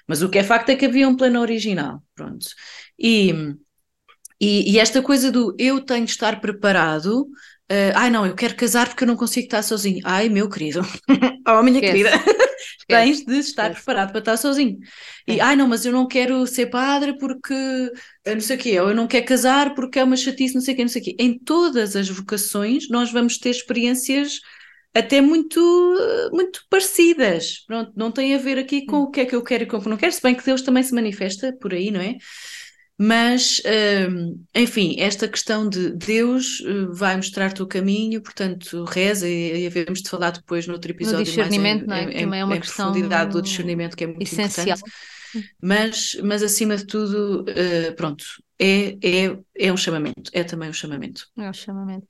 [0.08, 2.04] Mas o que é facto é que havia um plano original.
[2.16, 2.48] Pronto.
[2.98, 3.56] E
[4.40, 7.28] e, e, esta coisa do eu tenho de estar preparado,
[7.72, 10.02] uh, ai não, eu quero casar porque eu não consigo estar sozinho.
[10.04, 10.82] Ai, meu querido,
[11.48, 12.04] oh minha Esquece.
[12.04, 12.12] querida,
[12.88, 13.86] tens de estar Esquece.
[13.86, 14.78] preparado para estar sozinho.
[15.28, 17.54] E ai não, mas eu não quero ser padre porque
[18.26, 20.62] eh, não sei o quê, ou eu não quero casar porque é uma chatice, não
[20.62, 21.16] sei o quê, não sei o quê.
[21.20, 24.40] Em todas as vocações nós vamos ter experiências
[24.94, 25.60] até muito,
[26.32, 27.64] muito parecidas.
[27.68, 29.04] Pronto, não tem a ver aqui com hum.
[29.04, 30.46] o que é que eu quero e com o que não quero, se bem que
[30.46, 32.18] Deus também se manifesta por aí, não é?
[33.02, 33.62] Mas,
[34.10, 39.68] hum, enfim, esta questão de Deus eh, vai mostrar-te o caminho, portanto, reza e, e
[39.68, 41.20] havemos de falar depois no outro episódio.
[41.20, 42.18] No discernimento, mais em, não é?
[42.18, 44.78] Em, Também é uma questão profundidade do discernimento que é muito essencial.
[44.78, 45.00] importante.
[45.62, 48.26] Mas, mas acima de tudo, uh, pronto,
[48.60, 51.26] é, é, é um chamamento, é também um chamamento.
[51.38, 52.08] É um chamamento.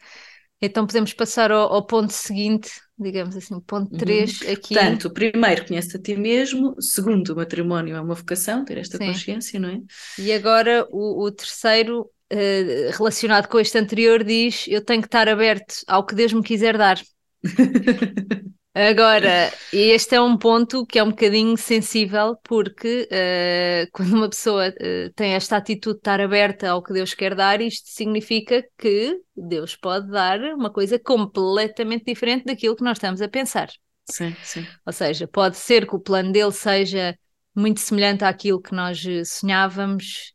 [0.61, 4.51] Então podemos passar ao, ao ponto seguinte, digamos assim, ponto 3 uhum.
[4.51, 4.73] aqui.
[4.73, 6.75] Portanto, primeiro, conhece a ti mesmo.
[6.81, 9.07] Segundo, o matrimónio é uma vocação, ter esta Sim.
[9.07, 9.79] consciência, não é?
[10.17, 15.29] E agora o, o terceiro, uh, relacionado com este anterior, diz: Eu tenho que estar
[15.29, 16.99] aberto ao que Deus me quiser dar.
[18.87, 24.69] Agora, este é um ponto que é um bocadinho sensível, porque uh, quando uma pessoa
[24.69, 29.19] uh, tem esta atitude de estar aberta ao que Deus quer dar, isto significa que
[29.35, 33.69] Deus pode dar uma coisa completamente diferente daquilo que nós estamos a pensar.
[34.09, 34.65] Sim, sim.
[34.85, 37.17] Ou seja, pode ser que o plano dele seja
[37.53, 40.33] muito semelhante àquilo que nós sonhávamos,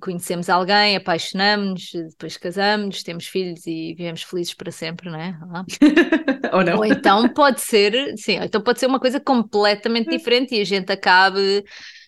[0.00, 5.38] conhecemos alguém, apaixonamos, depois casamos, temos filhos e vivemos felizes para sempre, não é?
[6.52, 6.78] ou não.
[6.78, 10.90] Ou então pode ser, sim, então pode ser uma coisa completamente diferente e a gente
[10.92, 11.64] acabe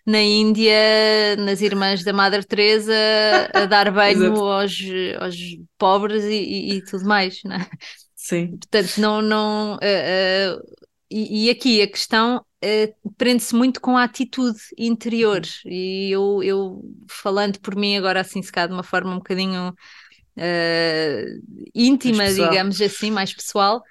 [0.07, 2.95] na Índia, nas irmãs da Madre Teresa,
[3.55, 4.79] a dar banho aos,
[5.21, 5.37] aos
[5.79, 7.67] pobres e, e, e, tudo mais, não é?
[8.17, 8.57] Sim.
[8.59, 9.23] Portanto, não.
[9.23, 10.82] não uh, uh,
[11.13, 15.43] e, e, aqui a questão uh, prende-se muito com a atitude interior.
[15.65, 19.75] E eu, eu, falando por mim agora, assim, se calhar de uma forma um bocadinho
[21.75, 23.83] íntima, digamos assim, mais pessoal,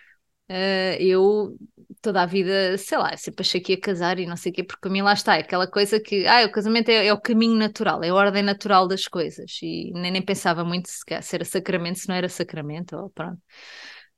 [1.00, 1.56] eu
[2.02, 4.64] toda a vida, sei lá, sempre achei que ia casar e não sei o quê,
[4.64, 7.22] porque a mim lá está, é aquela coisa que, ah, o casamento é, é, o
[7.22, 11.36] caminho natural, é a ordem natural das coisas, e nem, nem pensava muito se, se
[11.36, 13.40] era sacramento, se não era sacramento, ou pronto.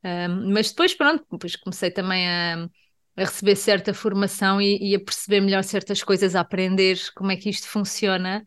[0.04, 2.68] Um, mas depois, pronto, depois comecei também a,
[3.16, 7.36] a receber certa formação e, e, a perceber melhor certas coisas, a aprender como é
[7.38, 8.44] que isto funciona.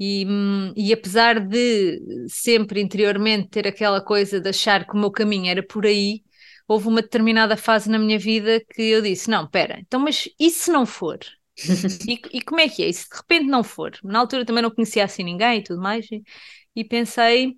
[0.00, 0.24] E,
[0.76, 5.62] e apesar de sempre interiormente ter aquela coisa de achar que o meu caminho era
[5.62, 6.22] por aí,
[6.68, 10.50] houve uma determinada fase na minha vida que eu disse: não, pera, então, mas e
[10.50, 11.18] se não for?
[12.06, 12.88] e, e, como é que é?
[12.88, 13.92] E se de repente não for?
[14.04, 16.22] Na altura também não conhecia assim ninguém e tudo mais, e,
[16.76, 17.56] e pensei,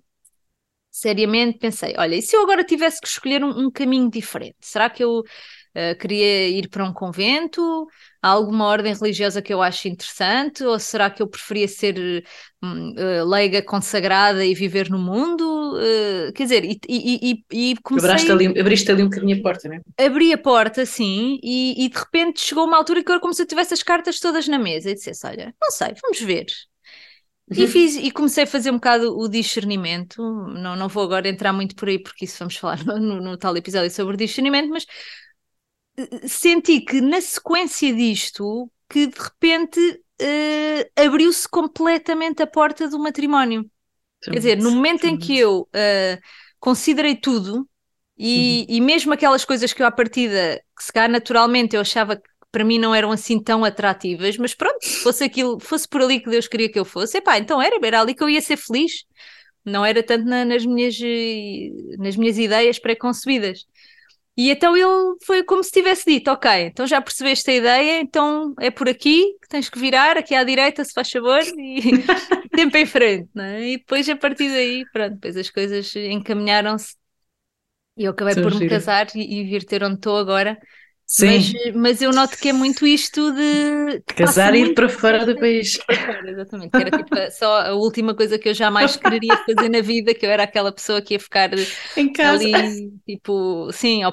[0.89, 4.57] seriamente, pensei: olha, e se eu agora tivesse que escolher um, um caminho diferente?
[4.61, 5.23] Será que eu
[5.73, 7.87] Uh, queria ir para um convento?
[8.21, 10.63] Há alguma ordem religiosa que eu acho interessante?
[10.63, 12.23] Ou será que eu preferia ser
[12.61, 15.43] uh, leiga consagrada e viver no mundo?
[15.77, 18.29] Uh, quer dizer, e, e, e, e comecei...
[18.29, 20.05] Ali, abriste ali um bocadinho a porta, não é?
[20.05, 23.33] Abri a porta, sim, e, e de repente chegou uma altura que eu era como
[23.33, 26.47] se eu tivesse as cartas todas na mesa e dissesse, olha, não sei, vamos ver.
[27.49, 27.67] E, uhum.
[27.67, 30.21] fiz, e comecei a fazer um bocado o discernimento.
[30.21, 33.37] Não, não vou agora entrar muito por aí, porque isso vamos falar no, no, no
[33.37, 34.85] tal episódio sobre discernimento, mas
[36.27, 43.69] senti que na sequência disto, que de repente uh, abriu-se completamente a porta do matrimónio.
[44.23, 46.21] Quer dizer, no momento em que eu uh,
[46.59, 47.67] considerei tudo,
[48.17, 48.75] e, uhum.
[48.75, 52.29] e mesmo aquelas coisas que eu à partida, que se calhar naturalmente eu achava que
[52.51, 56.19] para mim não eram assim tão atrativas, mas pronto, se fosse aquilo, fosse por ali
[56.19, 58.57] que Deus queria que eu fosse, epá, então era, era ali que eu ia ser
[58.57, 59.05] feliz,
[59.65, 63.65] não era tanto na, nas, minhas, eh, nas minhas ideias pré-concebidas.
[64.41, 68.55] E então ele foi como se tivesse dito: Ok, então já percebeste a ideia, então
[68.59, 71.81] é por aqui que tens que virar, aqui à direita, se faz favor, e
[72.55, 73.69] tempo em frente, não é?
[73.69, 76.95] E depois a partir daí, pronto, depois as coisas encaminharam-se
[77.97, 80.57] e eu acabei por me casar e, e vir ter onde estou agora.
[81.11, 81.27] Sim.
[81.27, 84.01] Mas, mas eu noto que é muito isto de.
[84.15, 85.73] Casar e ir para fora do país.
[85.75, 86.71] Fora, exatamente.
[86.71, 90.25] Que era tipo só a última coisa que eu jamais quereria fazer na vida, que
[90.25, 91.49] eu era aquela pessoa que ia ficar
[91.97, 92.41] em casa.
[92.41, 94.03] ali, tipo, sim,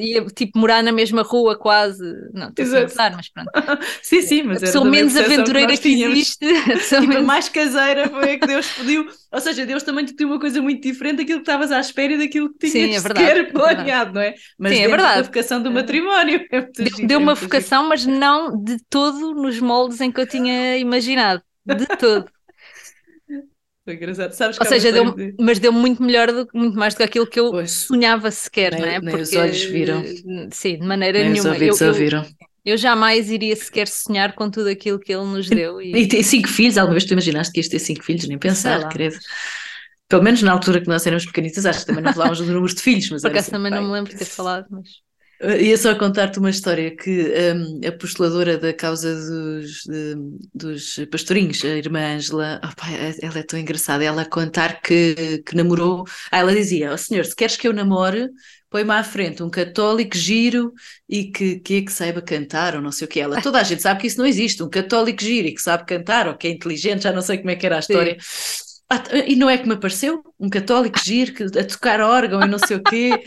[0.00, 2.02] ia tipo morar na mesma rua quase.
[2.32, 3.50] Não, estou a pensar, mas pronto.
[4.00, 6.46] sim, sim, mas a pessoa menos aventureira que, que existe.
[6.46, 7.26] A tipo, menos...
[7.26, 9.06] mais caseira foi a que Deus pediu.
[9.30, 12.14] Ou seja, Deus também te deu uma coisa muito diferente daquilo que estavas à espera
[12.14, 14.34] e daquilo que tinhas sim, é verdade, sequer é planeado, não é?
[14.58, 15.16] Mas sim, é verdade.
[15.16, 16.45] da vocação do matrimónio.
[16.50, 21.42] Deu, deu uma vocação, mas não de todo nos moldes em que eu tinha imaginado.
[21.64, 22.30] De todo.
[23.86, 24.32] Foi engraçado.
[24.32, 25.34] Sabes Ou seja, deu, de...
[25.38, 27.70] mas deu muito melhor, do, muito mais do que aquilo que eu pois.
[27.70, 29.00] sonhava sequer, nem, não é?
[29.00, 30.02] Nem Porque, os olhos viram.
[30.50, 31.50] Sim, de maneira nem nenhuma.
[31.50, 32.22] Os ouvidos eu, ouviram.
[32.64, 35.80] Eu, eu jamais iria sequer sonhar com tudo aquilo que ele nos deu.
[35.80, 38.26] E, e ter cinco filhos, alguma vez tu imaginaste que ias ter cinco filhos?
[38.26, 39.16] Nem pensar, credo.
[40.08, 42.74] Pelo menos na altura que nós éramos pequenitas, acho que também não falávamos do número
[42.74, 43.08] de filhos.
[43.08, 45.05] Mas Por acaso também não me lembro de ter falado, mas.
[45.42, 50.14] Ia só contar-te uma história que um, a postuladora da causa dos, de,
[50.54, 52.86] dos pastorinhos, a irmã Ângela, oh,
[53.20, 57.24] ela é tão engraçada, ela a contar que, que namorou, ah, ela dizia, oh, senhor,
[57.26, 58.30] se queres que eu namore,
[58.70, 60.72] põe-me à frente um católico giro
[61.06, 63.42] e que, que, é que saiba cantar ou não sei o que ela.
[63.42, 66.28] Toda a gente sabe que isso não existe, um católico giro e que sabe cantar
[66.28, 68.16] ou que é inteligente, já não sei como é que era a história.
[68.88, 72.48] Ah, e não é que me apareceu um católico giro que, a tocar órgão e
[72.48, 73.22] não sei o quê.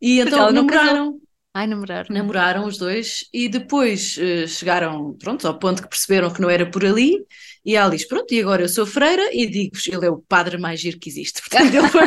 [0.00, 1.21] E então namoraram.
[1.54, 2.06] Ai, namoraram.
[2.08, 6.64] Namoraram os dois e depois uh, chegaram, pronto, ao ponto que perceberam que não era
[6.64, 7.26] por ali
[7.64, 10.56] e ela diz, pronto, e agora eu sou freira e digo-vos, ele é o padre
[10.56, 11.42] mais giro que existe.
[11.46, 12.04] Portanto, ele, foi...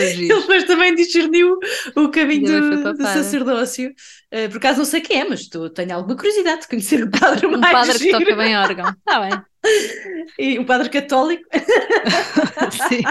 [0.00, 1.58] ele depois também discerniu
[1.94, 3.90] o caminho do, do, sacerdócio.
[4.32, 7.10] Uh, por acaso não sei quem é, mas tu, tenho alguma curiosidade de conhecer o
[7.10, 8.18] padre um mais padre giro.
[8.18, 8.88] que toca bem órgão.
[8.88, 9.53] Está bem.
[10.38, 11.44] E o padre católico.
[12.88, 13.02] Sim,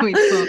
[0.00, 0.46] muito bom.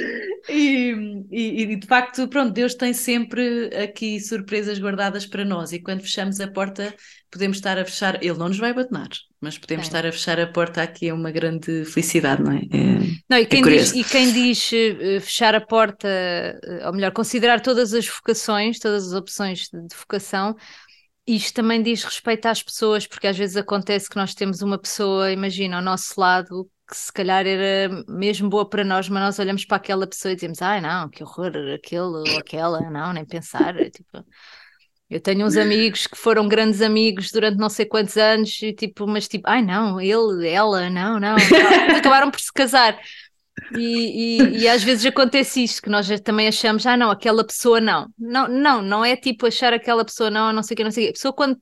[0.50, 5.80] E, e, e, de facto, pronto, Deus tem sempre aqui surpresas guardadas para nós, e
[5.80, 6.94] quando fechamos a porta,
[7.32, 9.10] podemos estar a fechar, Ele não nos vai abandonar,
[9.42, 9.88] mas podemos é.
[9.88, 12.58] estar a fechar a porta aqui é uma grande felicidade, não é?
[12.58, 16.94] é não, e quem, é diz, e quem diz uh, fechar a porta, uh, ou
[16.94, 20.56] melhor, considerar todas as vocações, todas as opções de vocação,
[21.28, 25.32] isto também diz respeito às pessoas, porque às vezes acontece que nós temos uma pessoa,
[25.32, 29.66] imagina, ao nosso lado, que se calhar era mesmo boa para nós, mas nós olhamos
[29.66, 33.78] para aquela pessoa e dizemos, ai não, que horror, aquele ou aquela, não, nem pensar.
[33.78, 34.26] É, tipo,
[35.10, 39.06] eu tenho uns amigos que foram grandes amigos durante não sei quantos anos, e tipo,
[39.06, 41.98] mas tipo, ai não, ele, ela, não, não, não.
[41.98, 42.98] acabaram por se casar.
[43.76, 47.82] E, e, e, às vezes acontece isto, que nós também achamos, ah não, aquela pessoa
[47.82, 48.08] não.
[48.18, 51.04] Não, não, não é tipo achar aquela pessoa não, não sei o que, não sei
[51.04, 51.10] o que.
[51.10, 51.60] A pessoa quando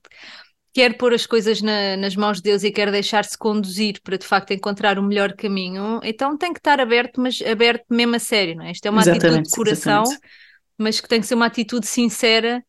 [0.76, 4.26] quer pôr as coisas na, nas mãos de Deus e quer deixar-se conduzir para de
[4.26, 8.56] facto encontrar o melhor caminho, então tem que estar aberto, mas aberto mesmo a sério,
[8.56, 8.72] não é?
[8.72, 10.28] Isto é uma exatamente, atitude de coração, exatamente.
[10.76, 12.62] mas que tem que ser uma atitude sincera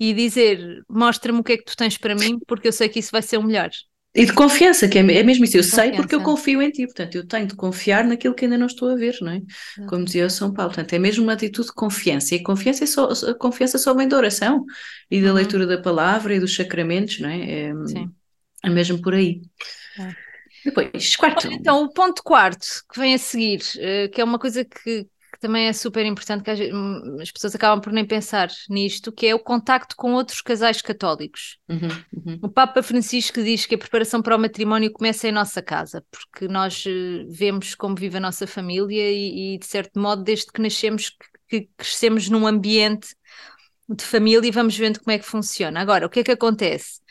[0.00, 2.98] e dizer, mostra-me o que é que tu tens para mim, porque eu sei que
[2.98, 3.70] isso vai ser o melhor.
[4.14, 5.56] E de confiança, que é, é mesmo isso.
[5.56, 5.82] Eu confiança.
[5.82, 8.66] sei porque eu confio em ti, portanto, eu tenho de confiar naquilo que ainda não
[8.66, 9.42] estou a ver, não é?
[9.88, 12.34] Como dizia o São Paulo, portanto, é mesmo uma atitude de confiança.
[12.34, 14.64] E a confiança, é só, a confiança só vem da oração
[15.10, 15.34] e da uhum.
[15.34, 17.68] leitura da palavra e dos sacramentos, não é?
[17.68, 18.10] É, Sim.
[18.62, 19.42] é mesmo por aí.
[19.98, 20.24] É.
[20.64, 21.52] Depois, quarto.
[21.52, 25.06] Então, o ponto quarto que vem a seguir, eh, que é uma coisa que,
[25.44, 29.34] também é super importante que hum, as pessoas acabam por nem pensar nisto, que é
[29.34, 31.58] o contacto com outros casais católicos.
[31.68, 32.38] Uhum, uhum.
[32.44, 36.48] O Papa Francisco diz que a preparação para o matrimónio começa em nossa casa, porque
[36.48, 40.62] nós eh, vemos como vive a nossa família e, e de certo modo, desde que
[40.62, 43.14] nascemos, que, que crescemos num ambiente
[43.86, 45.78] de família e vamos vendo como é que funciona.
[45.78, 47.02] Agora, o que é que acontece?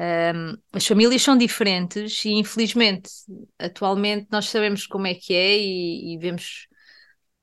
[0.00, 3.10] Um, as famílias são diferentes e, infelizmente,
[3.58, 6.71] atualmente nós sabemos como é que é e, e vemos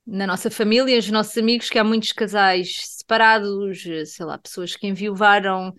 [0.06, 4.86] na nossa família, os nossos amigos, que há muitos casais separados, sei lá, pessoas que
[4.86, 5.74] enviuvaram.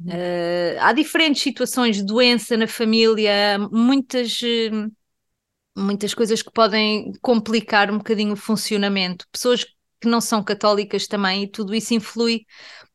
[0.00, 4.40] Uh, há diferentes situações de doença na família, muitas,
[5.76, 9.26] muitas coisas que podem complicar um bocadinho o funcionamento.
[9.30, 12.44] Pessoas que não são católicas também, e tudo isso influi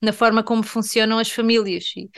[0.02, 1.94] na forma como funcionam as famílias.
[1.96, 2.10] E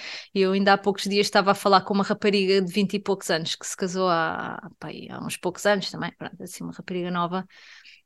[0.42, 3.30] eu ainda há poucos dias estava a falar com uma rapariga de 20 e poucos
[3.30, 7.46] anos, que se casou há, há uns poucos anos também, pronto, assim, uma rapariga nova,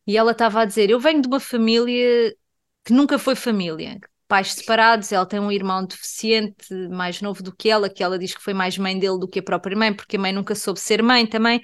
[0.06, 2.36] e ela estava a dizer: Eu venho de uma família
[2.84, 7.70] que nunca foi família, pais separados, ela tem um irmão deficiente, mais novo do que
[7.70, 10.18] ela, que ela diz que foi mais mãe dele do que a própria mãe, porque
[10.18, 11.62] a mãe nunca soube ser mãe também.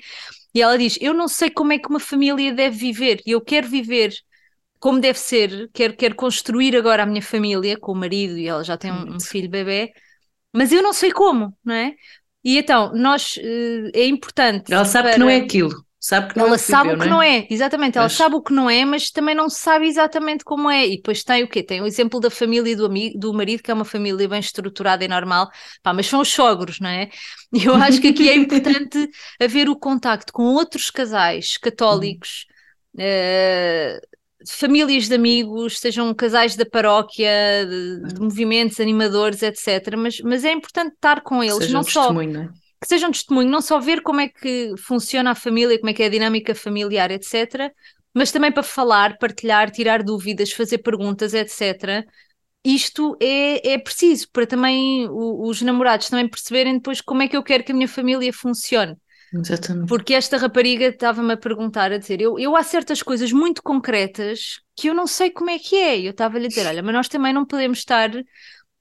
[0.53, 3.41] E ela diz: Eu não sei como é que uma família deve viver, e eu
[3.41, 4.13] quero viver
[4.79, 8.63] como deve ser, quero, quero construir agora a minha família com o marido, e ela
[8.63, 9.91] já tem um, um filho bebê,
[10.53, 11.93] mas eu não sei como, não é?
[12.43, 14.73] E então, nós, uh, é importante.
[14.73, 15.13] Ela sabe para...
[15.13, 15.85] que não é aquilo.
[16.01, 17.09] Sabe que ela não é sabe o que não é?
[17.09, 18.13] não é, exatamente, ela mas...
[18.13, 20.87] sabe o que não é, mas também não sabe exatamente como é.
[20.87, 21.61] E depois tem o quê?
[21.61, 25.03] Tem o exemplo da família do, amigo, do marido, que é uma família bem estruturada
[25.03, 25.49] e normal,
[25.83, 27.09] Pá, mas são os sogros, não é?
[27.51, 29.09] E eu acho que aqui é importante
[29.41, 32.45] haver o contacto com outros casais católicos.
[32.95, 33.99] Uh,
[34.47, 37.29] famílias de amigos, sejam casais da paróquia,
[37.67, 39.95] de, de movimentos animadores, etc.
[39.97, 42.11] Mas, mas é importante estar com eles, não só.
[42.21, 42.49] É?
[42.81, 45.93] que seja um testemunho, não só ver como é que funciona a família, como é
[45.93, 47.73] que é a dinâmica familiar, etc.,
[48.13, 52.05] mas também para falar, partilhar, tirar dúvidas, fazer perguntas, etc.
[52.63, 57.37] Isto é, é preciso para também o, os namorados também perceberem depois como é que
[57.37, 58.95] eu quero que a minha família funcione.
[59.33, 59.87] Exatamente.
[59.87, 64.59] Porque esta rapariga estava-me a perguntar, a dizer, eu, eu há certas coisas muito concretas
[64.75, 65.99] que eu não sei como é que é.
[65.99, 68.11] E eu estava-lhe a dizer, olha, mas nós também não podemos estar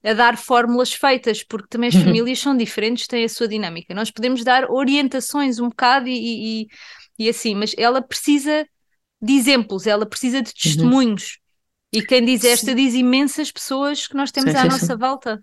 [0.04, 2.04] a dar fórmulas feitas, porque também as uhum.
[2.04, 3.94] famílias são diferentes, têm a sua dinâmica.
[3.94, 6.66] Nós podemos dar orientações um bocado e, e,
[7.18, 8.66] e assim, mas ela precisa
[9.20, 10.54] de exemplos, ela precisa de uhum.
[10.62, 11.22] testemunhos.
[11.24, 12.00] Uhum.
[12.00, 14.98] E quem diz esta diz imensas pessoas que nós temos sim, à sim, nossa sim.
[14.98, 15.40] volta.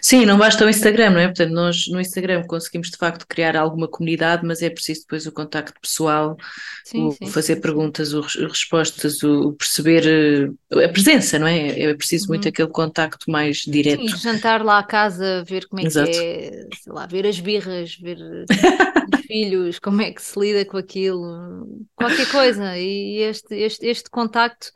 [0.00, 1.26] Sim, não basta o Instagram, não é?
[1.26, 5.32] Portanto, nós no Instagram conseguimos de facto criar alguma comunidade, mas é preciso depois o
[5.32, 6.36] contacto pessoal,
[6.84, 11.80] sim, o sim, fazer sim, perguntas, o respostas, o perceber eh, a presença, não é?
[11.80, 12.28] É preciso uhum.
[12.30, 14.08] muito aquele contacto mais direto.
[14.08, 16.10] Sim, jantar lá à casa, ver como é Exato.
[16.10, 16.50] que é,
[16.82, 18.18] sei lá, ver as birras, ver
[19.14, 22.78] os filhos, como é que se lida com aquilo, qualquer coisa.
[22.78, 24.72] E este, este, este contacto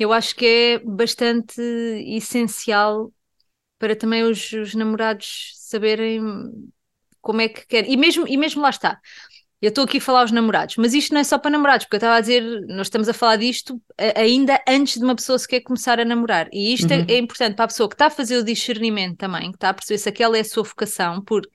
[0.00, 1.60] eu acho que é bastante
[2.06, 3.12] essencial
[3.80, 6.20] para também os, os namorados saberem
[7.20, 7.92] como é que querem.
[7.92, 9.00] E mesmo, e mesmo lá está.
[9.60, 11.96] Eu estou aqui a falar aos namorados, mas isto não é só para namorados, porque
[11.96, 13.80] eu estava a dizer, nós estamos a falar disto
[14.16, 16.48] ainda antes de uma pessoa sequer começar a namorar.
[16.52, 17.04] E isto é, uhum.
[17.08, 19.70] é, é, importante para a pessoa que está a fazer o discernimento também, que está
[19.70, 21.50] a perceber se aquela é a sua vocação, porque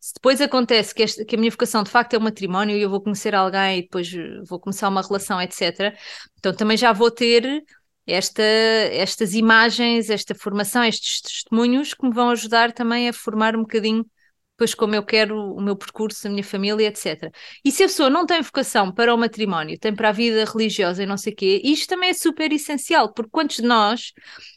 [0.00, 2.82] se depois acontece que, esta, que a minha vocação de facto é o matrimónio e
[2.82, 4.08] eu vou conhecer alguém e depois
[4.48, 5.96] vou começar uma relação, etc.,
[6.38, 7.64] então também já vou ter
[8.06, 13.62] esta, estas imagens, esta formação, estes testemunhos que me vão ajudar também a formar um
[13.62, 14.04] bocadinho
[14.56, 17.30] depois como eu quero o meu percurso, a minha família, etc.
[17.62, 21.02] E se a pessoa não tem vocação para o matrimónio, tem para a vida religiosa
[21.02, 24.12] e não sei o quê, isto também é super essencial, porque quantos de nós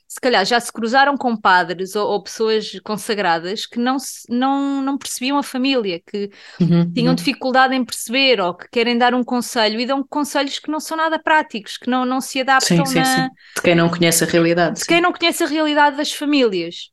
[0.10, 4.82] se calhar já se cruzaram com padres ou, ou pessoas consagradas que não, se, não,
[4.82, 7.16] não percebiam a família, que uhum, tinham uhum.
[7.16, 10.98] dificuldade em perceber ou que querem dar um conselho e dão conselhos que não são
[10.98, 13.06] nada práticos, que não, não se adaptam sim, sim, na...
[13.06, 13.30] sim.
[13.56, 14.80] de quem não conhece a realidade.
[14.80, 16.90] De quem não conhece a realidade das famílias.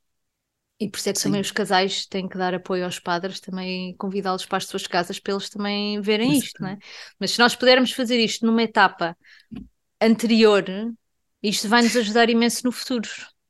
[0.79, 1.29] E por isso é que sim.
[1.29, 5.19] também os casais têm que dar apoio aos padres, também convidá-los para as suas casas
[5.19, 6.77] para eles também verem isto, não é?
[7.19, 9.17] Mas se nós pudermos fazer isto numa etapa
[9.99, 10.63] anterior,
[11.49, 13.09] isto vai nos ajudar imenso no futuro.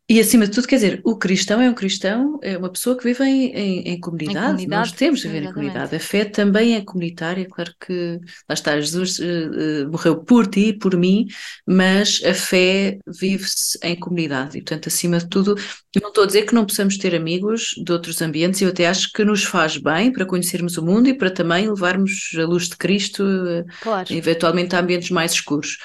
[0.10, 3.04] E acima de tudo, quer dizer, o cristão é um cristão, é uma pessoa que
[3.04, 4.38] vive em, em, em, comunidade.
[4.38, 4.70] em comunidade.
[4.70, 5.68] Nós temos de viver exatamente.
[5.68, 5.96] em comunidade.
[5.98, 8.18] A fé também é comunitária, claro que
[8.48, 11.28] lá está, Jesus uh, morreu por ti, por mim,
[11.68, 14.58] mas a fé vive-se em comunidade.
[14.58, 15.56] E portanto, acima de tudo,
[16.02, 19.12] não estou a dizer que não possamos ter amigos de outros ambientes, eu até acho
[19.12, 22.78] que nos faz bem para conhecermos o mundo e para também levarmos a luz de
[22.78, 24.08] Cristo, eh, claro.
[24.10, 25.78] eventualmente a ambientes mais escuros.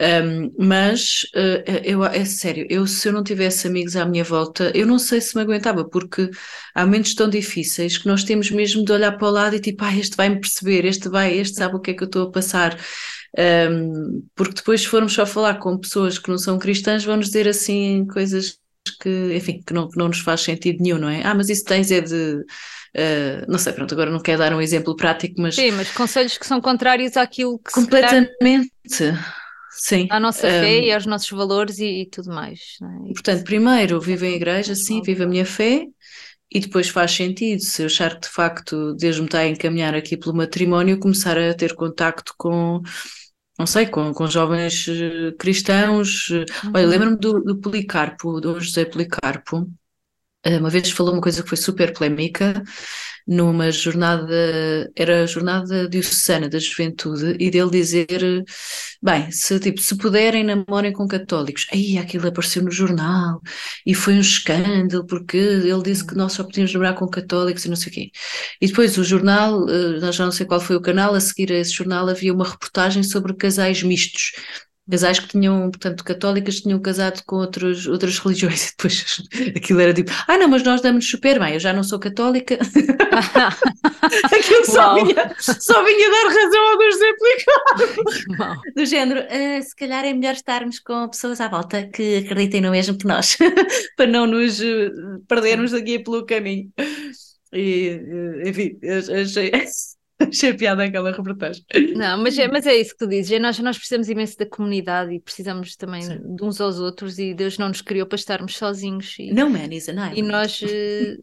[0.00, 4.72] Um, mas uh, eu, é sério, eu se eu não tivesse amigos à minha volta,
[4.74, 6.30] eu não sei se me aguentava, porque
[6.74, 9.84] há momentos tão difíceis que nós temos mesmo de olhar para o lado e tipo,
[9.84, 12.28] ah, este vai me perceber, este vai, este sabe o que é que eu estou
[12.28, 12.78] a passar.
[13.38, 17.46] Um, porque depois, se formos só falar com pessoas que não são cristãs, vão-nos dizer
[17.46, 18.58] assim coisas
[19.02, 21.22] que, enfim, que não, que não nos faz sentido nenhum, não é?
[21.24, 22.44] Ah, mas isso tens é de.
[22.96, 25.56] Uh, não sei, pronto, agora não quero dar um exemplo prático, mas.
[25.56, 28.32] Sim, mas conselhos que são contrários àquilo que Completamente.
[29.70, 30.08] Sim.
[30.10, 32.60] À nossa um, fé e aos nossos valores e, e tudo mais.
[32.82, 33.12] É?
[33.12, 35.86] Portanto, primeiro vivo em igreja, sim, vivo a minha fé,
[36.52, 39.94] e depois faz sentido, se eu achar que de facto Deus me está a encaminhar
[39.94, 42.82] aqui pelo matrimónio, começar a ter contacto com,
[43.56, 46.28] não sei, com, com jovens eh, cristãos.
[46.30, 46.72] Uhum.
[46.74, 49.70] Olha, lembro-me do, do Policarpo, do José Policarpo,
[50.42, 52.62] eh, uma vez falou uma coisa que foi super polémica,
[53.30, 58.44] numa jornada, era a jornada diocesana da juventude, e dele dizer,
[59.00, 63.40] bem, se, tipo, se puderem namorem com católicos, aí aquilo apareceu no jornal,
[63.86, 67.68] e foi um escândalo, porque ele disse que nós só podíamos namorar com católicos e
[67.68, 68.10] não sei o quê.
[68.60, 71.56] E depois o jornal, eh, já não sei qual foi o canal, a seguir a
[71.56, 74.32] esse jornal havia uma reportagem sobre casais mistos,
[74.88, 79.22] casais que tinham, portanto, católicas tinham casado com outros, outras religiões e depois
[79.56, 82.58] aquilo era tipo, ah não, mas nós damos super bem, eu já não sou católica.
[84.02, 88.64] aquilo só vinha, só vinha dar razão ao Deus explicado.
[88.74, 92.70] Do género, uh, se calhar é melhor estarmos com pessoas à volta que acreditem no
[92.70, 93.36] mesmo que nós,
[93.96, 96.70] para não nos uh, perdermos daqui pelo caminho.
[97.52, 98.78] E, uh, enfim,
[99.22, 99.50] achei
[100.28, 101.64] Achei piada aquela reportagem.
[101.94, 103.32] Não, mas é, mas é isso que tu dizes.
[103.32, 106.36] É, nós, nós precisamos imenso da comunidade e precisamos também Sim.
[106.36, 109.16] de uns aos outros e Deus não nos criou para estarmos sozinhos.
[109.18, 110.18] E, no man is an island.
[110.18, 111.16] E nós, eh,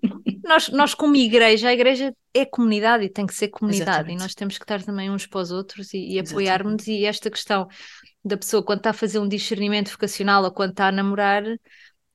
[0.43, 4.19] nós, nós, como igreja, a igreja é comunidade e tem que ser comunidade Exatamente.
[4.19, 6.87] e nós temos que estar também uns para os outros e, e apoiarmos.
[6.87, 7.67] E esta questão
[8.25, 11.43] da pessoa, quando está a fazer um discernimento vocacional ou quando está a namorar,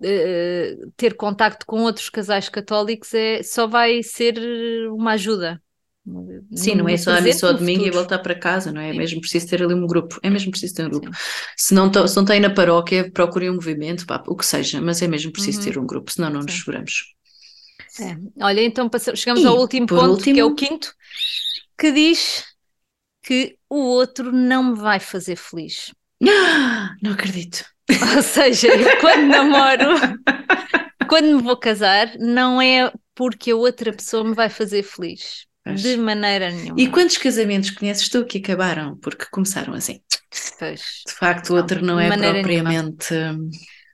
[0.05, 4.37] Uh, ter contacto com outros casais católicos é, só vai ser
[4.91, 5.62] uma ajuda.
[6.55, 8.91] Sim, não é só a missa domingo e voltar para casa, não é?
[8.91, 11.11] É mesmo preciso ter ali um grupo, é mesmo preciso ter um grupo.
[11.57, 15.01] Se não, se não tem na paróquia, procurem um movimento, pá, o que seja, mas
[15.01, 15.65] é mesmo preciso uhum.
[15.65, 16.47] ter um grupo, senão não Sim.
[16.47, 17.15] nos seguramos.
[18.01, 18.17] É.
[18.45, 20.35] Olha, então passamos, chegamos e, ao último ponto, último...
[20.35, 20.93] que é o quinto,
[21.79, 22.47] que diz
[23.23, 25.95] que o outro não me vai fazer feliz.
[27.03, 27.65] Não acredito.
[28.17, 30.19] Ou seja, eu quando namoro,
[31.09, 35.97] quando me vou casar, não é porque a outra pessoa me vai fazer feliz de
[35.97, 36.81] maneira nenhuma.
[36.81, 40.01] E quantos casamentos conheces tu que acabaram porque começaram assim?
[40.59, 41.03] Pois.
[41.07, 43.51] De facto, o outro não, não é propriamente nenhuma.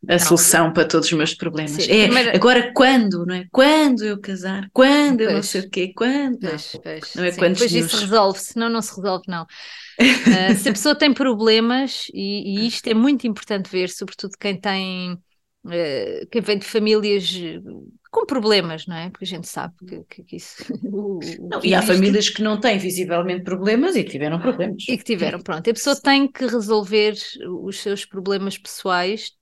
[0.08, 0.18] a não.
[0.18, 1.72] solução para todos os meus problemas.
[1.72, 3.44] Sim, é, agora quando, não é?
[3.50, 4.68] Quando eu casar?
[4.72, 5.28] Quando pois.
[5.28, 5.92] eu não sei o quê?
[5.94, 6.40] Quando?
[6.40, 7.14] Pois, pois.
[7.14, 9.42] Não é Sim, quantos Depois isso resolve, senão não se resolve, não.
[9.42, 14.58] uh, se a pessoa tem problemas, e, e, isto é muito importante ver, sobretudo quem
[14.58, 17.30] tem, uh, quem vem de famílias
[18.10, 19.10] com problemas, não é?
[19.10, 20.56] Porque a gente sabe que, que, que isso.
[21.40, 24.82] Não, que e há famílias que não têm visivelmente problemas e que tiveram problemas.
[24.88, 25.68] E que tiveram, pronto.
[25.68, 27.14] A pessoa tem que resolver
[27.62, 29.32] os seus problemas pessoais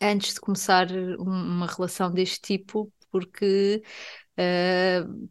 [0.00, 3.82] antes de começar uma relação deste tipo, porque.
[4.38, 5.28] Uh,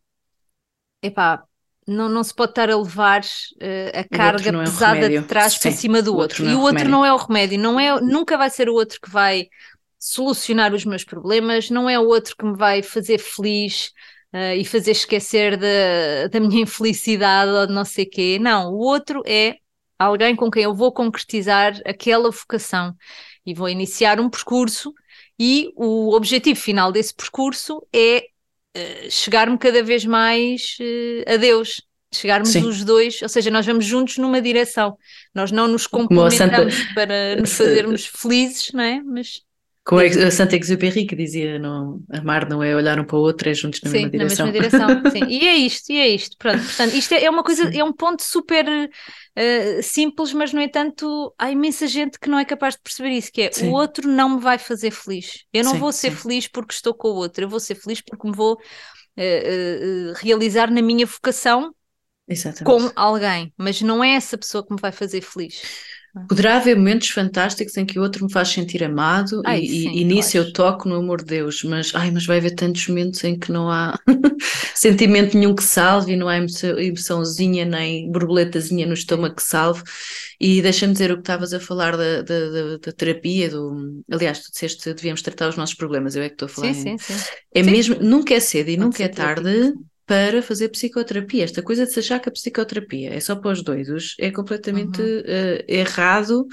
[1.01, 1.43] epá,
[1.88, 5.60] não, não se pode estar a levar uh, a carga é pesada de trás Sim,
[5.60, 6.43] para cima do outro.
[6.43, 6.45] outro.
[6.45, 6.91] e o outro remédio.
[6.91, 9.47] não é o remédio, não é, nunca vai ser o outro que vai
[10.04, 13.93] solucionar os meus problemas, não é o outro que me vai fazer feliz
[14.34, 18.38] uh, e fazer esquecer da, da minha infelicidade ou de não sei quê.
[18.38, 19.56] Não, o outro é
[19.97, 22.93] alguém com quem eu vou concretizar aquela vocação
[23.45, 24.93] e vou iniciar um percurso
[25.39, 28.26] e o objetivo final desse percurso é
[28.76, 31.82] uh, chegar-me cada vez mais uh, a Deus.
[32.14, 32.66] Chegarmos Sim.
[32.66, 34.97] os dois, ou seja, nós vamos juntos numa direção.
[35.34, 36.93] Nós não nos complementamos Santa...
[36.93, 39.01] para nos fazermos felizes, não é?
[39.01, 39.41] Mas
[39.86, 43.49] com a Santa Exupéry que dizia não, amar não é olhar um para o outro,
[43.49, 44.45] é juntos na sim, mesma direção.
[44.45, 45.25] na mesma direção, sim.
[45.27, 46.38] E é isto, e é isto.
[46.38, 47.79] Pronto, portanto, isto é, é uma coisa, sim.
[47.79, 52.45] é um ponto super uh, simples, mas no entanto há imensa gente que não é
[52.45, 53.67] capaz de perceber isso, que é sim.
[53.67, 55.43] o outro não me vai fazer feliz.
[55.51, 58.25] Eu não vou ser feliz porque estou com o outro, eu vou ser feliz porque
[58.25, 61.75] me vou uh, uh, realizar na minha vocação
[62.25, 62.63] Exatamente.
[62.63, 65.61] com alguém, mas não é essa pessoa que me vai fazer feliz.
[66.30, 69.91] Poderá haver momentos fantásticos em que o outro me faz sentir amado ai, e, sim,
[69.93, 73.24] e nisso eu toco no amor de Deus, mas, ai, mas vai haver tantos momentos
[73.24, 73.97] em que não há
[74.76, 79.82] sentimento nenhum que salve e não há emoçãozinha nem borboletazinha no estômago que salve.
[80.39, 84.03] E deixa-me dizer o que estavas a falar da, da, da, da, terapia, do...
[84.11, 86.74] aliás, tu disseste devíamos tratar os nossos problemas, eu é que estou a falar.
[86.76, 86.97] Sim, em...
[86.99, 87.32] sim, sim.
[87.55, 87.72] É sim.
[87.72, 89.74] mesmo, nunca é cedo e nunca é tarde
[90.06, 91.43] para fazer psicoterapia.
[91.43, 95.01] Esta coisa de se achar que a psicoterapia é só para os doidos é completamente
[95.01, 95.20] uhum.
[95.20, 96.47] uh, errado.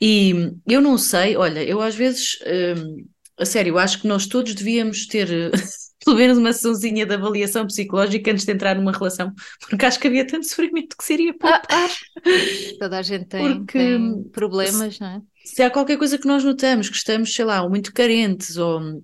[0.00, 3.06] E eu não sei, olha, eu às vezes, uh,
[3.38, 5.28] a sério, acho que nós todos devíamos ter.
[6.04, 9.32] pelo menos uma sessãozinha de avaliação psicológica antes de entrar numa relação,
[9.68, 11.62] porque acho que havia tanto sofrimento que seria poupar.
[11.70, 11.88] Ah,
[12.78, 15.22] toda a gente tem, porque, tem problemas, se, não é?
[15.44, 19.02] Se há qualquer coisa que nós notamos, que estamos, sei lá, muito carentes, ou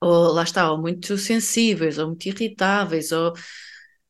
[0.00, 3.32] ou lá está, ou muito sensíveis, ou muito irritáveis, ou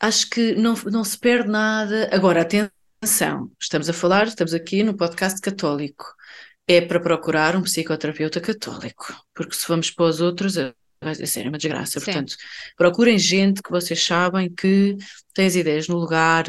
[0.01, 2.09] acho que não, não se perde nada.
[2.13, 6.05] Agora, atenção, estamos a falar, estamos aqui no podcast católico.
[6.67, 11.49] É para procurar um psicoterapeuta católico, porque se vamos para os outros, é, vai ser
[11.49, 11.99] uma desgraça.
[11.99, 12.05] Sim.
[12.05, 12.37] Portanto,
[12.77, 14.95] procurem gente que vocês sabem que
[15.33, 16.45] tem as ideias no lugar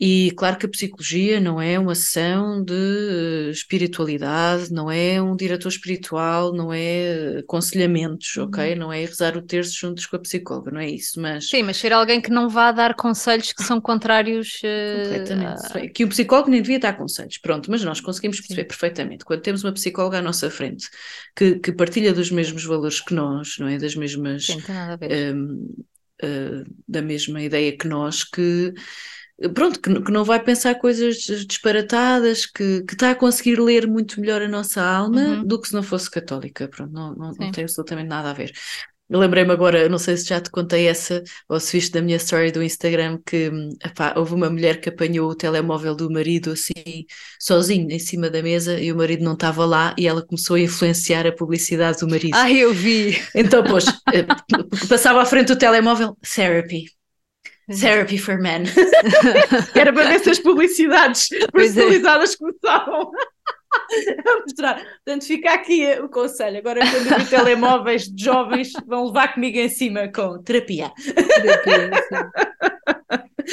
[0.00, 5.68] e claro que a psicologia não é uma ação de espiritualidade, não é um diretor
[5.68, 8.44] espiritual, não é aconselhamentos, uhum.
[8.44, 8.76] ok?
[8.76, 11.48] Não é rezar o terço juntos com a psicóloga, não é isso, mas...
[11.48, 14.60] Sim, mas ser alguém que não vá dar conselhos que são contrários...
[14.62, 15.78] Uh, Completamente.
[15.78, 15.88] A...
[15.88, 18.68] Que o psicólogo nem devia dar conselhos, pronto, mas nós conseguimos perceber Sim.
[18.68, 19.24] perfeitamente.
[19.24, 20.88] Quando temos uma psicóloga à nossa frente
[21.34, 23.78] que, que partilha dos mesmos valores que nós, não é?
[23.78, 24.46] Das mesmas...
[24.46, 25.34] Sim, tem nada a ver.
[25.34, 25.74] Um,
[26.22, 28.72] uh, da mesma ideia que nós, que
[29.54, 31.16] pronto, que, que, não vai pensar coisas
[31.46, 35.44] disparatadas, que, que está a conseguir ler muito melhor a nossa alma uhum.
[35.44, 36.66] do que se não fosse católica.
[36.68, 38.52] Pronto, não, não, não tem absolutamente nada a ver.
[39.10, 42.52] Lembrei-me agora, não sei se já te contei essa, ou se viste da minha story
[42.52, 43.50] do Instagram, que
[43.82, 47.06] epá, houve uma mulher que apanhou o telemóvel do marido assim,
[47.40, 50.60] sozinho, em cima da mesa, e o marido não estava lá, e ela começou a
[50.60, 52.34] influenciar a publicidade do marido.
[52.34, 53.18] Ah, eu vi!
[53.34, 54.26] Então, pois, eh,
[54.90, 56.84] passava à frente do telemóvel, therapy,
[57.68, 58.64] Therapy for Men.
[59.74, 61.46] Era para ver se as publicidades é.
[61.48, 62.36] personalizadas é.
[62.38, 63.10] começavam
[64.26, 64.82] a mostrar.
[65.04, 66.58] Portanto, fica aqui o conselho.
[66.58, 70.92] Agora, quando vi telemóveis de jovens, vão levar comigo em cima com terapia.
[71.04, 72.94] Terapia, sim.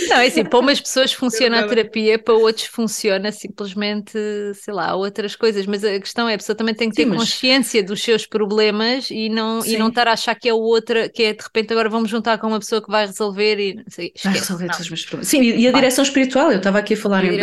[0.10, 4.18] Não, é assim, para umas pessoas funciona a terapia, para outros funciona simplesmente,
[4.54, 5.66] sei lá, outras coisas.
[5.66, 7.20] Mas a questão é, a pessoa também tem que ter Sim, mas...
[7.20, 11.24] consciência dos seus problemas e não, e não estar a achar que é outra, que
[11.24, 14.34] é de repente agora vamos juntar com uma pessoa que vai resolver e sei, vai
[14.34, 15.28] resolver todos os meus problemas.
[15.28, 15.82] Sim, e a vai.
[15.82, 17.24] direção espiritual, eu estava aqui a falar.
[17.24, 17.38] Em,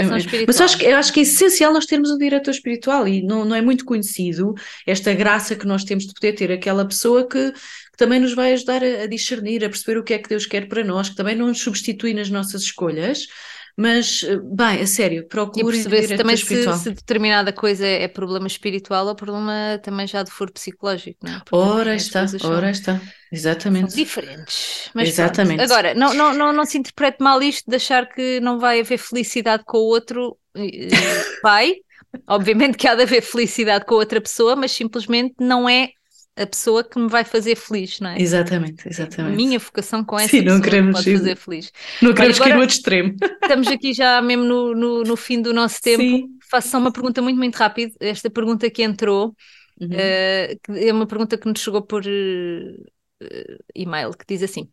[0.47, 3.23] mas eu acho, que, eu acho que é essencial nós termos um diretor espiritual e
[3.23, 4.55] não, não é muito conhecido
[4.87, 7.53] esta graça que nós temos de poder ter aquela pessoa que
[8.03, 10.67] também nos vai ajudar a, a, discernir, a perceber o que é que Deus quer
[10.67, 13.29] para nós, que também não nos substitui nas nossas escolhas.
[13.77, 18.47] Mas, eh, bem, a sério, procure perceber se também se, se, determinada coisa é problema
[18.47, 21.43] espiritual ou problema também já de foro psicológico, não é?
[21.53, 23.01] ora está, ora está,
[23.31, 23.93] exatamente.
[23.93, 24.91] São diferentes.
[24.93, 25.57] Mas exatamente.
[25.57, 25.73] Pronto.
[25.73, 28.99] Agora, não, não, não, não se interprete mal isto de achar que não vai haver
[28.99, 30.37] felicidade com o outro
[31.41, 31.77] pai.
[32.27, 35.93] Obviamente que há de haver felicidade com outra pessoa, mas simplesmente não é
[36.35, 38.21] a pessoa que me vai fazer feliz, não é?
[38.21, 39.35] Exatamente, exatamente.
[39.35, 41.73] A minha focação com essa Sim, pessoa não queremos que pode fazer feliz.
[42.01, 43.17] Não queremos que ir no outro extremo.
[43.43, 46.03] Estamos aqui já mesmo no, no, no fim do nosso tempo.
[46.03, 46.29] Sim.
[46.51, 47.93] Faço só uma pergunta muito, muito rápida.
[48.01, 49.37] Esta pergunta que entrou
[49.81, 49.89] uhum.
[49.89, 54.69] uh, é uma pergunta que nos chegou por uh, e-mail, que diz assim.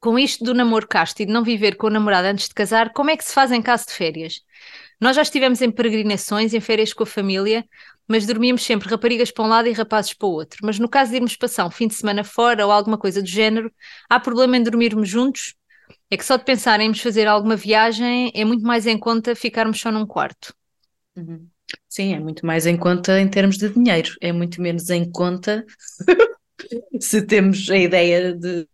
[0.00, 2.92] Com isto do namoro casto e de não viver com o namorado antes de casar,
[2.92, 4.40] como é que se faz em caso de férias?
[5.00, 7.64] Nós já estivemos em peregrinações, em férias com a família,
[8.08, 10.58] mas dormíamos sempre raparigas para um lado e rapazes para o outro.
[10.62, 13.28] Mas no caso de irmos passar um fim de semana fora ou alguma coisa do
[13.28, 13.72] género,
[14.08, 15.54] há problema em dormirmos juntos?
[16.10, 19.80] É que só de pensar em fazer alguma viagem é muito mais em conta ficarmos
[19.80, 20.54] só num quarto.
[21.16, 21.46] Uhum.
[21.88, 25.64] Sim, é muito mais em conta em termos de dinheiro, é muito menos em conta
[27.00, 28.66] se temos a ideia de,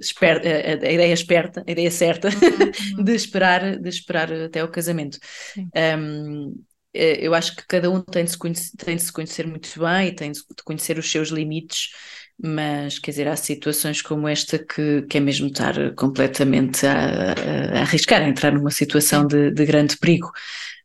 [0.00, 3.04] esperta, a, ideia esperta, a ideia certa uhum.
[3.04, 5.18] de esperar, de esperar até o casamento.
[5.98, 6.54] Um,
[6.94, 10.08] eu acho que cada um tem de, se conhecer, tem de se conhecer muito bem
[10.08, 11.90] e tem de conhecer os seus limites
[12.42, 17.80] mas quer dizer, há situações como esta que, que é mesmo estar completamente a, a
[17.82, 20.30] arriscar, a entrar numa situação de, de grande perigo.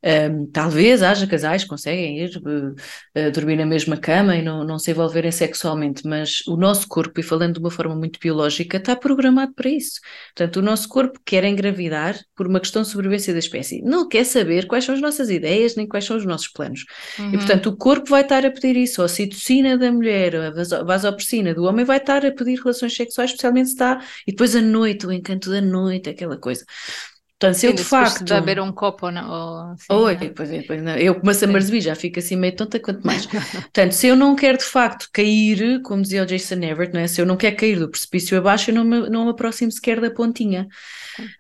[0.02, 4.80] Um, talvez haja casais que conseguem ir uh, dormir na mesma cama e não, não
[4.80, 8.96] se envolverem sexualmente, mas o nosso corpo, e falando de uma forma muito biológica, está
[8.96, 10.00] programado para isso.
[10.36, 13.82] Portanto, o nosso corpo quer engravidar por uma questão de sobrevivência da espécie.
[13.82, 16.86] Não quer saber quais são as nossas ideias nem quais são os nossos planos.
[17.18, 17.34] Uhum.
[17.34, 19.02] E, portanto, o corpo vai estar a pedir isso.
[19.02, 23.68] A ocitocina da mulher, a vasopressina do homem vai estar a pedir relações sexuais, especialmente
[23.68, 24.02] se está.
[24.26, 26.64] E depois a noite, o encanto da noite, aquela coisa.
[27.40, 28.26] Portanto, se eu de facto.
[28.26, 29.30] De beber um copo ou não.
[29.30, 30.34] Ou, assim, Oi, não.
[30.34, 30.98] Pois é, pois não.
[30.98, 33.26] eu começo a marzebi, já fico assim meio tonta quanto mais.
[33.72, 37.08] Portanto, se eu não quero de facto cair, como dizia o Jason Everett, não é?
[37.08, 40.02] se eu não quero cair do precipício abaixo, eu não me, não me aproximo sequer
[40.02, 40.68] da pontinha.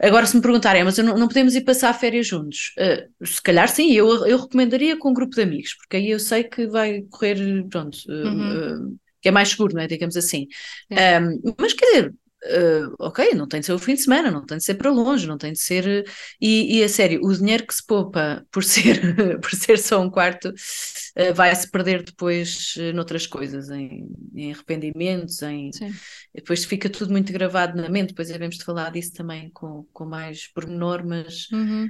[0.01, 2.73] Agora, se me perguntarem, mas não, não, podemos ir passar férias juntos?
[2.79, 6.19] Uh, se calhar sim, eu, eu recomendaria com um grupo de amigos, porque aí eu
[6.19, 7.37] sei que vai correr,
[7.69, 8.91] pronto, uhum.
[8.91, 9.87] uh, que é mais seguro, não é?
[9.87, 10.47] Digamos assim.
[10.89, 12.13] Um, mas quer dizer,
[12.45, 14.89] Uh, ok, não tem de ser o fim de semana, não tem de ser para
[14.89, 16.05] longe, não tem de ser.
[16.39, 18.99] E, e a sério, o dinheiro que se poupa por ser,
[19.41, 25.41] por ser só um quarto uh, vai-se perder depois uh, noutras coisas, em, em arrependimentos,
[25.41, 25.71] em.
[25.73, 25.93] Sim.
[26.33, 30.05] Depois fica tudo muito gravado na mente, depois devemos de falar disso também com, com
[30.05, 31.49] mais pormenor, mas.
[31.51, 31.89] Uhum.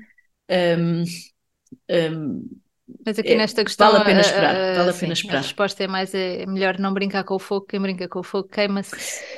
[0.51, 1.03] Um,
[1.91, 2.59] um,
[3.05, 3.91] mas aqui é, nesta questão.
[3.91, 4.53] Vale a pena esperar.
[4.53, 5.37] Vale a pena sim, esperar.
[5.37, 8.23] A resposta é mais: é melhor não brincar com o fogo, quem brinca com o
[8.23, 8.95] fogo queima-se.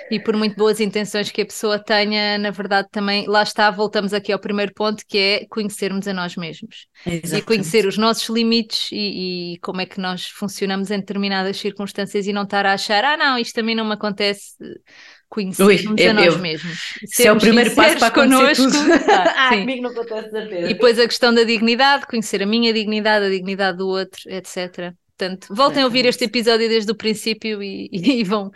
[0.09, 4.13] E por muito boas intenções que a pessoa tenha, na verdade também, lá está, voltamos
[4.13, 6.87] aqui ao primeiro ponto, que é conhecermos a nós mesmos.
[7.05, 7.35] Exatamente.
[7.35, 12.27] E conhecer os nossos limites e, e, como é que nós funcionamos em determinadas circunstâncias
[12.27, 14.55] e não estar a achar, ah, não, isto também não me acontece
[15.31, 16.77] conhecermos Ui, a nós eu, mesmos.
[17.01, 18.63] Isso é o primeiro passo para connosco.
[19.09, 20.65] Ah, ah, comigo não acontece certeza.
[20.65, 24.93] E depois a questão da dignidade, conhecer a minha dignidade, a dignidade do outro, etc.
[25.17, 28.51] Portanto, voltem a ouvir este episódio desde o princípio e, e vão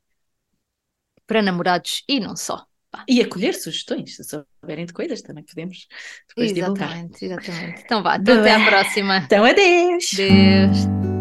[1.26, 2.67] para namorados e não só.
[3.06, 5.86] E acolher sugestões, se souberem de coisas, também podemos
[6.28, 7.44] depois exatamente, divulgar.
[7.44, 9.18] Exatamente, Então vá, então até à próxima.
[9.18, 10.10] Então adeus.
[10.14, 11.17] Adeus.